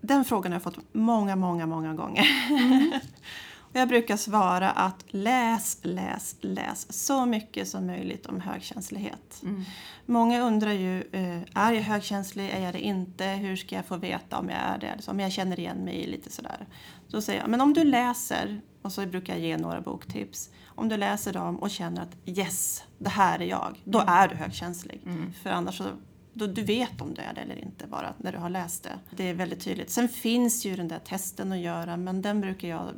Den 0.00 0.24
frågan 0.24 0.52
har 0.52 0.56
jag 0.56 0.62
fått 0.62 0.78
många, 0.92 1.36
många, 1.36 1.66
många 1.66 1.94
gånger. 1.94 2.26
Och 2.50 3.00
jag 3.80 3.88
brukar 3.88 4.16
svara 4.16 4.70
att 4.70 5.04
läs, 5.08 5.78
läs, 5.82 6.36
läs 6.40 7.06
så 7.06 7.26
mycket 7.26 7.68
som 7.68 7.86
möjligt 7.86 8.26
om 8.26 8.40
högkänslighet. 8.40 9.42
Många 10.06 10.40
undrar 10.40 10.72
ju, 10.72 11.02
eh, 11.12 11.40
är 11.54 11.72
jag 11.72 11.82
högkänslig, 11.82 12.50
är 12.50 12.60
jag 12.60 12.74
det 12.74 12.80
inte, 12.80 13.24
hur 13.24 13.56
ska 13.56 13.76
jag 13.76 13.84
få 13.84 13.96
veta 13.96 14.38
om 14.38 14.48
jag 14.48 14.58
är 14.58 14.78
det, 14.78 15.08
om 15.08 15.20
jag 15.20 15.32
känner 15.32 15.60
igen 15.60 15.84
mig 15.84 16.06
lite 16.06 16.32
sådär. 16.32 16.66
Då 17.08 17.20
säger 17.22 17.40
jag, 17.40 17.50
men 17.50 17.60
om 17.60 17.72
du 17.74 17.84
läser, 17.84 18.60
och 18.82 18.92
så 18.92 19.06
brukar 19.06 19.32
jag 19.32 19.42
ge 19.42 19.56
några 19.56 19.80
boktips, 19.80 20.50
om 20.66 20.88
du 20.88 20.96
läser 20.96 21.32
dem 21.32 21.56
och 21.56 21.70
känner 21.70 22.02
att 22.02 22.16
yes, 22.26 22.84
det 22.98 23.10
här 23.10 23.42
är 23.42 23.46
jag, 23.46 23.80
då 23.84 24.04
är 24.06 24.28
du 24.28 24.34
högkänslig. 24.34 25.00
För 25.42 25.50
annars 25.50 25.78
så 25.78 25.84
då 26.34 26.46
du 26.46 26.62
vet 26.62 27.00
om 27.00 27.14
du 27.14 27.22
är 27.22 27.34
det 27.34 27.40
eller 27.40 27.58
inte 27.58 27.86
bara 27.86 28.14
när 28.18 28.32
du 28.32 28.38
har 28.38 28.48
läst 28.50 28.82
det. 28.82 28.98
Det 29.16 29.28
är 29.28 29.34
väldigt 29.34 29.60
tydligt. 29.60 29.90
Sen 29.90 30.08
finns 30.08 30.66
ju 30.66 30.76
den 30.76 30.88
där 30.88 30.98
testen 30.98 31.52
att 31.52 31.58
göra 31.58 31.96
men 31.96 32.22
den 32.22 32.40
brukar 32.40 32.68
jag... 32.68 32.88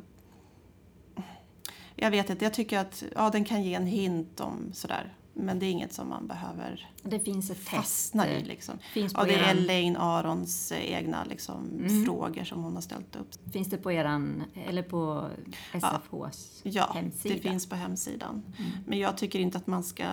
Jag 1.99 2.11
vet 2.11 2.29
inte, 2.29 2.45
jag 2.45 2.53
tycker 2.53 2.79
att 2.79 3.03
ja, 3.15 3.29
den 3.29 3.45
kan 3.45 3.63
ge 3.63 3.73
en 3.73 3.87
hint 3.87 4.39
om 4.39 4.69
sådär. 4.73 5.13
Men 5.33 5.59
det 5.59 5.65
är 5.65 5.71
inget 5.71 5.93
som 5.93 6.09
man 6.09 6.27
behöver 6.27 6.91
Det 7.03 7.19
finns 7.19 7.49
ett 7.49 7.57
test. 7.57 7.69
fastna 7.69 8.29
i. 8.29 8.35
eh, 8.41 8.43
Liksom. 8.47 8.77
Finns 8.93 9.13
på 9.13 9.19
Ja, 9.21 9.25
det 9.25 9.33
är 9.33 9.39
eran- 9.39 9.57
Elaine 9.57 9.97
Arons 9.97 10.71
egna 10.71 11.23
liksom, 11.23 11.69
Mm. 11.79 12.05
frågor 12.05 12.43
som 12.43 12.63
hon 12.63 12.73
har 12.75 12.81
ställt 12.81 13.15
upp. 13.15 13.51
Finns 13.53 13.67
det 13.69 13.77
på 13.77 13.91
eran, 13.91 14.43
eller 14.67 14.83
på 14.83 15.29
SFHs 15.73 16.61
Ja, 16.63 16.91
hemsida? 16.93 17.35
det 17.35 17.41
finns 17.41 17.69
på 17.69 17.75
hemsidan. 17.75 18.43
Mm. 18.57 18.71
Men 18.85 18.99
jag 18.99 19.17
tycker 19.17 19.39
inte 19.39 19.57
att 19.57 19.67
man 19.67 19.83
ska 19.83 20.05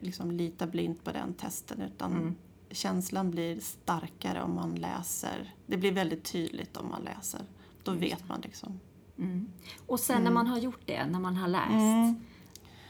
liksom 0.00 0.30
lita 0.30 0.66
blint 0.66 1.04
på 1.04 1.12
den 1.12 1.34
testen 1.34 1.80
utan 1.82 2.12
Mm. 2.12 2.34
känslan 2.70 3.30
blir 3.30 3.60
starkare 3.60 4.42
om 4.42 4.54
man 4.54 4.74
läser. 4.74 5.54
Det 5.66 5.76
blir 5.76 5.92
väldigt 5.92 6.24
tydligt 6.24 6.76
om 6.76 6.88
man 6.90 7.02
läser. 7.02 7.40
Då 7.82 7.92
vet 7.92 8.28
man 8.28 8.40
liksom. 8.40 8.80
Mm. 9.18 9.48
Och 9.86 10.00
sen 10.00 10.24
när 10.24 10.30
man 10.30 10.46
har 10.46 10.58
gjort 10.58 10.80
det, 10.86 11.06
när 11.06 11.20
man 11.20 11.36
har 11.36 11.48
läst, 11.48 11.70
Mm. 11.70 12.14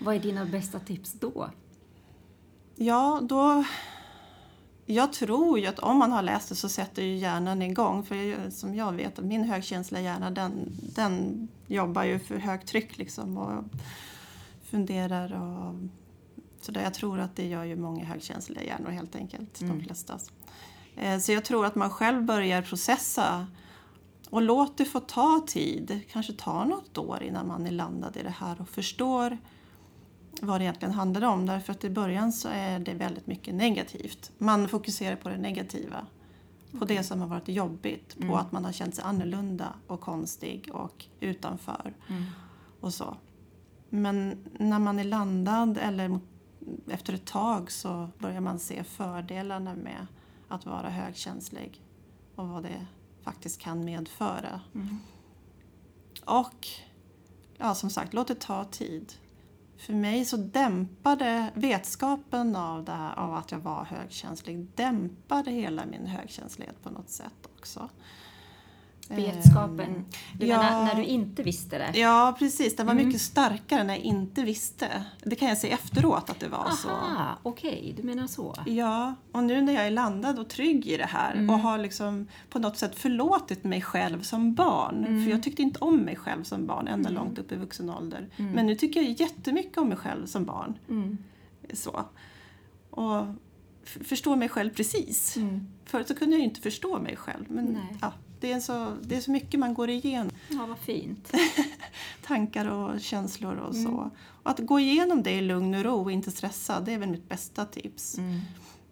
vad 0.01 0.15
är 0.15 0.21
dina 0.21 0.45
bästa 0.45 0.79
tips 0.81 1.13
då? 1.13 1.51
Ja, 2.77 3.21
då... 3.23 3.65
Jag 4.87 5.13
tror 5.13 5.59
ju 5.59 5.67
att 5.67 5.79
om 5.79 5.99
man 5.99 6.13
har 6.13 6.23
läst 6.23 6.49
det 6.49 6.55
så 6.55 6.69
sätter 6.69 7.03
ju 7.03 7.17
hjärnan 7.17 7.63
igång. 7.63 8.03
För 8.05 8.51
som 8.51 8.75
jag 8.75 8.93
vet, 8.93 9.19
att 9.19 9.25
min 9.25 9.45
högkänsliga 9.45 10.03
hjärna 10.03 10.31
den, 10.31 10.73
den 10.95 11.49
jobbar 11.67 12.05
ju 12.05 12.19
för 12.19 12.37
högtryck 12.39 12.99
liksom 12.99 13.37
och 13.39 13.65
funderar 14.65 15.33
och 15.33 15.75
så 16.61 16.73
där. 16.73 16.83
Jag 16.83 16.95
tror 16.95 17.19
att 17.21 17.37
det 17.37 17.47
gör 17.47 17.65
ju 17.65 17.77
många 17.77 18.05
högkänsliga 18.05 18.63
hjärnor 18.65 18.91
helt 18.91 19.17
enkelt, 19.17 19.59
de 19.61 19.81
flestas. 19.83 20.31
Eh, 20.97 21.19
Så 21.19 21.33
jag 21.33 21.45
tror 21.45 21.67
att 21.67 21.75
man 21.75 21.91
själv 21.91 22.23
börjar 22.25 22.63
processa 22.63 23.47
och 24.33 24.42
låt 24.42 24.77
det 24.77 24.85
få 24.85 25.01
ta 25.01 25.45
tid. 25.47 26.01
Kanske 26.12 26.33
ta 26.33 26.64
något 26.64 26.99
år 26.99 27.23
innan 27.23 27.47
man 27.47 27.66
är 27.66 27.71
landad 27.71 28.16
i 28.16 28.23
det 28.23 28.35
här 28.38 28.61
och 28.61 28.68
förstår 28.68 29.38
vad 30.40 30.61
det 30.61 30.64
egentligen 30.64 30.95
handlar 30.95 31.23
om. 31.23 31.47
Därför 31.47 31.73
att 31.73 31.85
i 31.85 31.90
början 31.90 32.33
så 32.33 32.49
är 32.49 32.79
det 32.79 32.95
väldigt 32.95 33.27
mycket 33.27 33.55
negativt. 33.55 34.33
Man 34.38 34.68
fokuserar 34.68 35.16
på 35.16 35.29
det 35.29 35.37
negativa. 35.37 36.07
På 36.79 36.85
det 36.85 37.03
som 37.03 37.21
har 37.21 37.29
varit 37.29 37.49
jobbigt. 37.49 38.16
På 38.29 38.37
att 38.37 38.53
man 38.53 38.64
har 38.64 38.73
känt 38.73 38.95
sig 38.95 39.05
annorlunda 39.05 39.75
och 39.87 40.01
konstig 40.01 40.71
och 40.73 41.05
utanför. 41.21 41.95
Och 42.81 42.95
så. 42.95 43.16
Men 43.88 44.45
när 44.59 44.79
man 44.79 44.99
är 44.99 45.05
landad 45.05 45.79
eller 45.79 46.09
mot, 46.09 46.23
efter 46.88 47.12
ett 47.12 47.27
tag 47.27 47.71
så 47.71 48.09
börjar 48.18 48.40
man 48.40 48.59
se 48.59 48.85
fördelarna 48.85 49.75
med 49.75 50.07
att 50.49 50.66
vara 50.66 50.90
högkänslig. 50.90 51.83
Och 52.35 52.49
vad 52.49 52.62
det 52.62 52.87
faktiskt 53.23 53.61
kan 53.61 53.85
medföra. 53.85 54.61
Och 56.25 56.69
ja, 57.59 57.75
som 57.75 57.91
sagt, 57.91 58.15
låt 58.15 58.29
det 58.29 58.41
ta 58.41 58.65
tid. 58.65 59.13
För 59.77 59.93
mig 59.93 60.25
så 60.25 60.37
dämpade 60.37 61.51
vetskapen 61.55 62.57
av, 62.57 62.85
det 62.85 62.93
här, 62.93 63.19
av 63.19 63.35
att 63.35 63.53
jag 63.53 63.59
var 63.59 63.85
högkänslig 63.85 64.67
dämpade 64.75 65.51
hela 65.51 65.87
min 65.87 66.07
högkänslighet 66.07 66.83
på 66.83 66.91
något 66.91 67.11
sätt 67.11 67.49
också. 67.57 67.89
Vetskapen, 69.09 70.05
du 70.38 70.47
ja. 70.47 70.59
menar 70.59 70.85
när 70.85 70.95
du 70.95 71.05
inte 71.05 71.43
visste 71.43 71.79
det? 71.79 71.99
Ja, 71.99 72.37
precis. 72.38 72.77
Den 72.77 72.87
var 72.87 72.95
mycket 72.95 73.21
starkare 73.21 73.85
när 73.85 73.95
jag 73.95 74.03
inte 74.03 74.43
visste. 74.43 75.05
Det 75.23 75.37
kan 75.37 75.49
jag 75.49 75.59
se 75.59 75.71
efteråt 75.71 76.31
att 76.31 76.41
det 76.41 76.49
var 76.49 76.71
så. 76.71 76.88
Aha, 76.88 77.38
okej, 77.43 77.95
du 77.97 78.03
menar 78.03 78.27
så. 78.27 78.55
Ja, 78.67 79.15
och 79.33 79.45
nu 79.45 79.61
när 79.61 79.73
jag 79.73 79.87
är 79.87 79.91
landad 79.91 80.38
och 80.38 80.49
trygg 80.49 80.87
i 80.87 80.97
det 80.97 81.07
här 81.07 81.51
och 81.51 81.59
har 81.59 81.79
liksom 81.79 82.29
på 82.51 82.59
något 82.59 82.79
sätt 82.79 82.99
förlåtit 82.99 83.65
mig 83.65 83.83
själv 83.83 84.23
som 84.23 84.55
barn. 84.55 85.25
För 85.25 85.31
jag 85.31 85.43
tyckte 85.43 85.62
inte 85.62 85.79
om 85.79 85.97
mig 85.97 86.17
själv 86.17 86.43
som 86.43 86.67
barn 86.67 86.88
ända 86.88 87.11
långt 87.11 87.38
upp 87.38 87.53
i 87.53 87.57
vuxen 87.57 87.91
ålder. 87.91 88.29
Men 88.37 88.67
nu 88.67 88.75
tycker 88.75 89.03
jag 89.03 89.11
jättemycket 89.11 89.79
om 89.79 89.88
mig 89.88 89.99
själv 89.99 90.27
som 90.27 90.45
barn. 90.45 90.79
Så. 91.73 92.05
Och 92.91 93.27
förstår 93.85 94.37
mig 94.37 94.49
själv 94.49 94.71
precis. 94.71 95.38
Förut 95.85 96.09
så 96.09 96.15
kunde 96.15 96.35
jag 96.35 96.41
ju 96.41 96.45
inte 96.45 96.61
förstå 96.61 96.99
mig 96.99 97.17
själv. 97.17 97.45
Men 97.49 97.65
Nej. 97.65 97.99
ja, 98.01 98.12
det, 98.42 98.52
är 98.52 98.61
så, 98.61 98.96
det 99.02 99.16
är 99.16 99.20
så 99.20 99.31
mycket 99.31 99.61
man 99.61 99.74
går 99.74 99.90
igenom. 99.90 100.31
Ja, 100.48 100.66
vad 100.66 100.78
fint. 100.78 101.33
Tankar 102.26 102.66
och 102.66 103.00
känslor 103.00 103.57
och 103.57 103.74
så. 103.74 104.11
Och 104.42 104.50
att 104.50 104.59
gå 104.59 104.81
igenom 104.81 105.22
det 105.22 105.31
i 105.31 105.40
lugn 105.40 105.74
och 105.74 105.85
ro 105.85 106.02
och 106.02 106.12
inte 106.12 106.31
stressa, 106.31 106.81
det 106.81 106.92
är 106.92 106.98
väl 106.98 107.09
mitt 107.09 107.28
bästa 107.28 107.64
tips. 107.64 108.18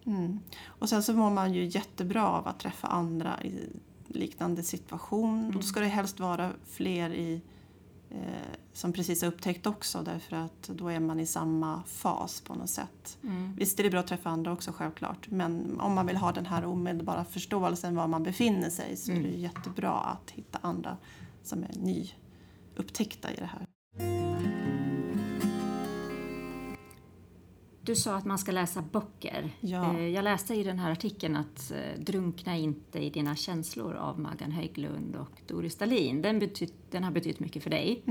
Mm. 0.05 0.39
Och 0.65 0.89
sen 0.89 1.03
så 1.03 1.13
mår 1.13 1.29
man 1.29 1.53
ju 1.53 1.65
jättebra 1.65 2.27
av 2.27 2.47
att 2.47 2.59
träffa 2.59 2.87
andra 2.87 3.43
i 3.43 3.69
liknande 4.07 4.63
situation. 4.63 5.45
Och 5.47 5.53
då 5.53 5.61
ska 5.61 5.79
det 5.79 5.87
helst 5.87 6.19
vara 6.19 6.51
fler 6.65 7.13
i 7.13 7.41
som 8.73 8.93
precis 8.93 9.21
har 9.21 9.27
upptäckt 9.27 9.67
också 9.67 10.01
därför 10.03 10.35
att 10.35 10.63
då 10.67 10.87
är 10.87 10.99
man 10.99 11.19
i 11.19 11.25
samma 11.25 11.83
fas 11.83 12.41
på 12.41 12.55
något 12.55 12.69
sätt. 12.69 13.17
Visst 13.57 13.79
är 13.79 13.83
det 13.83 13.89
bra 13.89 13.99
att 13.99 14.07
träffa 14.07 14.29
andra 14.29 14.53
också 14.53 14.71
självklart 14.71 15.27
men 15.29 15.79
om 15.79 15.93
man 15.93 16.07
vill 16.07 16.17
ha 16.17 16.31
den 16.31 16.45
här 16.45 16.65
omedelbara 16.65 17.25
förståelsen 17.25 17.95
var 17.95 18.07
man 18.07 18.23
befinner 18.23 18.69
sig 18.69 18.97
så 18.97 19.11
är 19.11 19.23
det 19.23 19.29
jättebra 19.29 19.93
att 19.93 20.31
hitta 20.31 20.59
andra 20.61 20.97
som 21.43 21.63
är 21.63 21.71
nyupptäckta 21.75 23.31
i 23.31 23.35
det 23.35 23.49
här. 23.49 23.65
Du 27.83 27.95
sa 27.95 28.15
att 28.15 28.25
man 28.25 28.37
ska 28.37 28.51
läsa 28.51 28.81
böcker. 28.81 29.49
Ja. 29.61 29.97
Eh, 29.97 30.07
Jag 30.07 30.23
läste 30.23 30.53
i 30.55 30.63
den 30.63 30.79
här 30.79 30.91
artikeln 30.91 31.35
att 31.35 31.71
eh, 31.71 31.99
Drunkna 32.03 32.57
inte 32.57 32.99
i 32.99 33.09
dina 33.09 33.35
känslor 33.35 33.93
av 33.93 34.19
Maggan 34.19 34.51
Höglund 34.51 35.15
och 35.15 35.41
Doris 35.47 35.75
Dahlin. 35.75 36.21
Den, 36.21 36.39
betytt, 36.39 36.73
den 36.91 37.03
har 37.03 37.11
betytt 37.11 37.39
mycket 37.39 37.63
för 37.63 37.69
dig. 37.69 38.01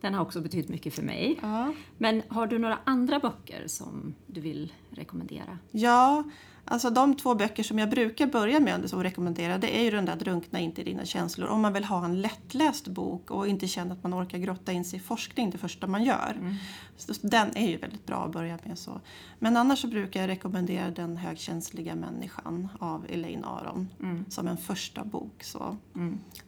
Den 0.00 0.14
har 0.14 0.22
också 0.22 0.40
betytt 0.40 0.68
mycket 0.68 0.94
för 0.94 1.02
mig. 1.02 1.38
Ja. 1.42 1.72
Men 1.98 2.22
har 2.28 2.46
du 2.46 2.58
några 2.58 2.78
andra 2.84 3.18
böcker 3.18 3.64
som 3.66 4.14
du 4.26 4.40
vill 4.40 4.72
rekommendera? 4.90 5.58
Ja, 5.70 6.24
alltså 6.64 6.90
de 6.90 7.16
två 7.16 7.34
böcker 7.34 7.62
som 7.62 7.78
jag 7.78 7.90
brukar 7.90 8.26
börja 8.26 8.60
med 8.60 8.94
och 8.94 9.02
rekommendera 9.02 9.58
det 9.58 9.78
är 9.78 9.84
ju 9.84 9.90
den 9.90 10.04
där 10.04 10.16
Drunkna 10.16 10.60
inte 10.60 10.80
i 10.80 10.84
dina 10.84 11.04
känslor. 11.04 11.48
Om 11.48 11.60
man 11.60 11.72
vill 11.72 11.84
ha 11.84 12.04
en 12.04 12.20
lättläst 12.20 12.88
bok 12.88 13.30
och 13.30 13.48
inte 13.48 13.68
känner 13.68 13.92
att 13.92 14.02
man 14.02 14.14
orkar 14.14 14.38
grotta 14.38 14.72
in 14.72 14.84
sig 14.84 14.98
i 14.98 15.02
forskning 15.02 15.50
det 15.50 15.58
första 15.58 15.86
man 15.86 16.04
gör. 16.04 16.58
Så 16.96 17.14
den 17.22 17.56
är 17.56 17.68
ju 17.68 17.76
väldigt 17.76 18.06
bra 18.06 18.24
att 18.24 18.32
börja 18.32 18.58
med. 18.64 18.78
så. 18.78 19.00
Men 19.38 19.56
annars 19.56 19.78
så 19.78 19.88
brukar 19.88 20.20
jag 20.20 20.28
rekommendera 20.28 20.90
Den 20.90 21.16
högkänsliga 21.16 21.94
människan 21.94 22.68
av 22.78 23.06
Elaine 23.08 23.44
Aron 23.44 23.88
som 24.28 24.48
en 24.48 24.56
första 24.56 25.04
bok. 25.04 25.44
Så. 25.44 25.76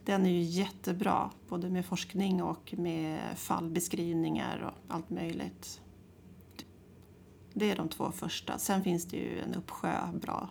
Den 0.05 0.25
är 0.25 0.29
ju 0.29 0.41
jättebra 0.41 1.29
både 1.49 1.69
med 1.69 1.85
forskning 1.85 2.43
och 2.43 2.73
med 2.77 3.19
fallbeskrivningar 3.35 4.59
och 4.59 4.95
allt 4.95 5.09
möjligt. 5.09 5.81
Det 7.53 7.71
är 7.71 7.75
de 7.75 7.89
två 7.89 8.11
första. 8.11 8.57
Sen 8.57 8.83
finns 8.83 9.05
det 9.05 9.17
ju 9.17 9.39
en 9.39 9.55
uppsjö 9.55 9.91
bra 10.13 10.49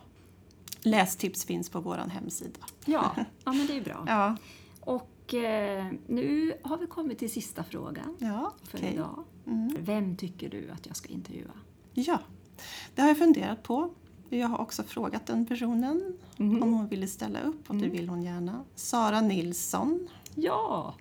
lästips 0.83 1.45
finns 1.45 1.69
på 1.69 1.79
vår 1.79 1.95
hemsida. 1.97 2.59
Ja, 2.85 3.15
ja 3.43 3.51
men 3.53 3.67
det 3.67 3.77
är 3.77 3.81
bra. 3.81 4.05
Ja, 4.07 4.35
Och 4.79 5.33
eh, 5.33 5.85
nu 6.07 6.53
har 6.63 6.77
vi 6.77 6.87
kommit 6.87 7.19
till 7.19 7.31
sista 7.31 7.63
frågan 7.63 8.15
ja 8.19 8.53
för 8.63 8.77
okej. 8.77 8.93
idag. 8.93 9.23
Vem 9.79 10.15
tycker 10.17 10.49
du 10.49 10.69
att 10.69 10.85
jag 10.85 10.95
ska 10.95 11.09
intervjua? 11.09 11.51
Ja, 11.93 12.19
det 12.95 13.01
har 13.01 13.09
jag 13.09 13.17
funderat 13.17 13.63
på. 13.63 13.89
Jag 14.29 14.47
har 14.47 14.57
också 14.57 14.83
frågat 14.83 15.25
den 15.25 15.45
personen 15.45 16.17
om 16.37 16.73
hon 16.73 16.87
ville 16.87 17.07
ställa 17.07 17.41
upp 17.41 17.69
och 17.69 17.75
det 17.75 17.87
vill 17.87 18.09
hon 18.09 18.23
gärna. 18.23 18.63
Sara 18.75 19.21
Nilsson, 19.21 20.07
Ja, 20.35 20.95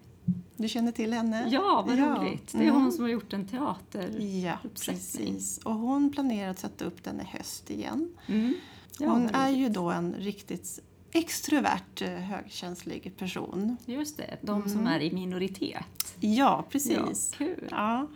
du 0.62 0.68
känner 0.68 0.92
till 0.92 1.12
henne? 1.12 1.49
ja 1.51 1.85
vad 1.87 1.99
Ja. 1.99 2.05
roligt. 2.07 2.53
Det 2.53 2.59
är 2.59 2.62
Mm. 2.62 2.75
hon 2.83 2.92
som 2.92 3.05
har 3.05 3.11
gjort 3.11 3.33
en 3.33 3.46
teater. 3.46 4.20
Ja, 4.20 4.59
precis. 4.87 5.59
Och 5.59 5.75
hon 5.75 6.12
planerar 6.12 6.51
att 6.51 6.59
sätta 6.59 6.85
upp 6.85 7.05
den 7.05 7.20
i 7.20 7.25
höst 7.25 7.70
igen. 7.70 8.09
Mm. 8.27 8.55
Ja, 8.99 9.09
Hon 9.11 9.29
är 9.29 9.51
ju 9.51 9.68
då 9.68 9.90
en 9.90 10.14
riktigt 10.14 10.79
extrovert, 11.12 12.03
eh, 12.03 12.09
högkänslig 12.11 13.12
person. 13.18 13.77
Just 13.87 14.16
det, 14.16 14.37
de 14.42 14.68
som 14.68 14.87
är 14.87 15.01
i 15.01 15.12
minoritet. 15.12 16.14
Ja, 16.20 16.64
precis. 16.70 17.31
Ja, 17.33 17.37
kul. 17.38 17.68
Ja, 17.70 18.07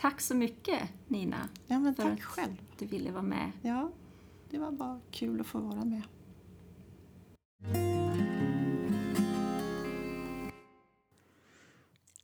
Tack 0.00 0.20
så 0.20 0.34
mycket 0.34 0.78
Nina 1.08 1.48
ja 1.66 1.78
men 1.78 1.94
för 1.94 2.02
tack 2.02 2.12
att 2.12 2.20
själv. 2.22 2.52
du 2.78 2.86
ville 2.86 3.10
vara 3.10 3.22
med. 3.22 3.52
Ja, 3.62 3.90
det 4.50 4.58
var 4.58 4.72
bara 4.72 5.00
kul 5.10 5.40
att 5.40 5.46
få 5.46 5.58
vara 5.58 5.84
med. 5.84 6.02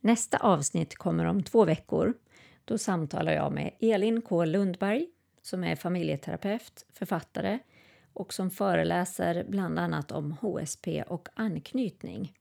Nästa 0.05 0.39
avsnitt 0.39 0.97
kommer 0.97 1.25
om 1.25 1.43
två 1.43 1.65
veckor. 1.65 2.15
Då 2.65 2.79
samtalar 2.79 3.33
jag 3.33 3.53
med 3.53 3.75
Elin 3.81 4.23
K 4.23 4.45
Lundberg 4.45 5.07
som 5.43 5.65
är 5.65 5.77
familjeterapeut, 5.77 6.87
författare 6.93 7.59
och 8.13 8.35
som 8.35 8.51
föreläser 8.51 9.45
bland 9.49 9.79
annat 9.79 10.13
om 10.13 10.33
HSP 10.33 11.03
och 11.03 11.29
anknytning. 11.35 12.33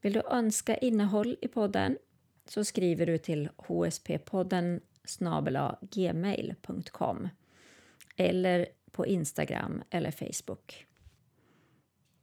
Vill 0.00 0.12
du 0.12 0.22
önska 0.30 0.76
innehåll 0.76 1.36
i 1.40 1.48
podden 1.48 1.98
så 2.44 2.64
skriver 2.64 3.06
du 3.06 3.18
till 3.18 3.48
hsppodden 3.56 4.80
gmail.com 5.90 7.28
eller 8.16 8.66
på 8.92 9.06
Instagram 9.06 9.82
eller 9.90 10.10
Facebook. 10.10 10.86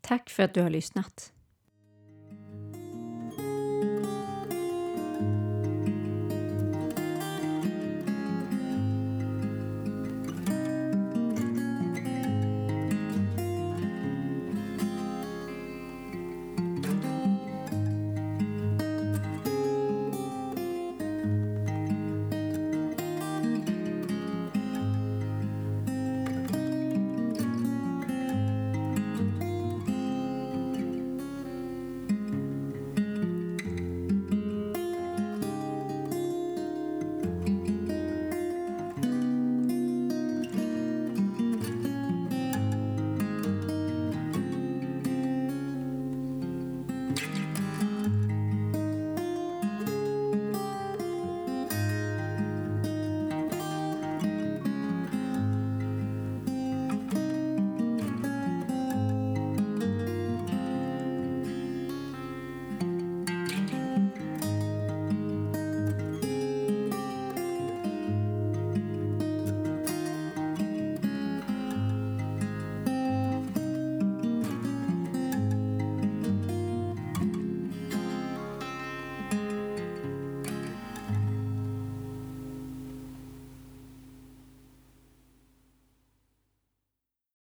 Tack 0.02 0.30
för 0.30 0.44
att 0.44 0.54
du 0.54 0.62
har 0.62 0.70
lyssnat. 0.70 1.35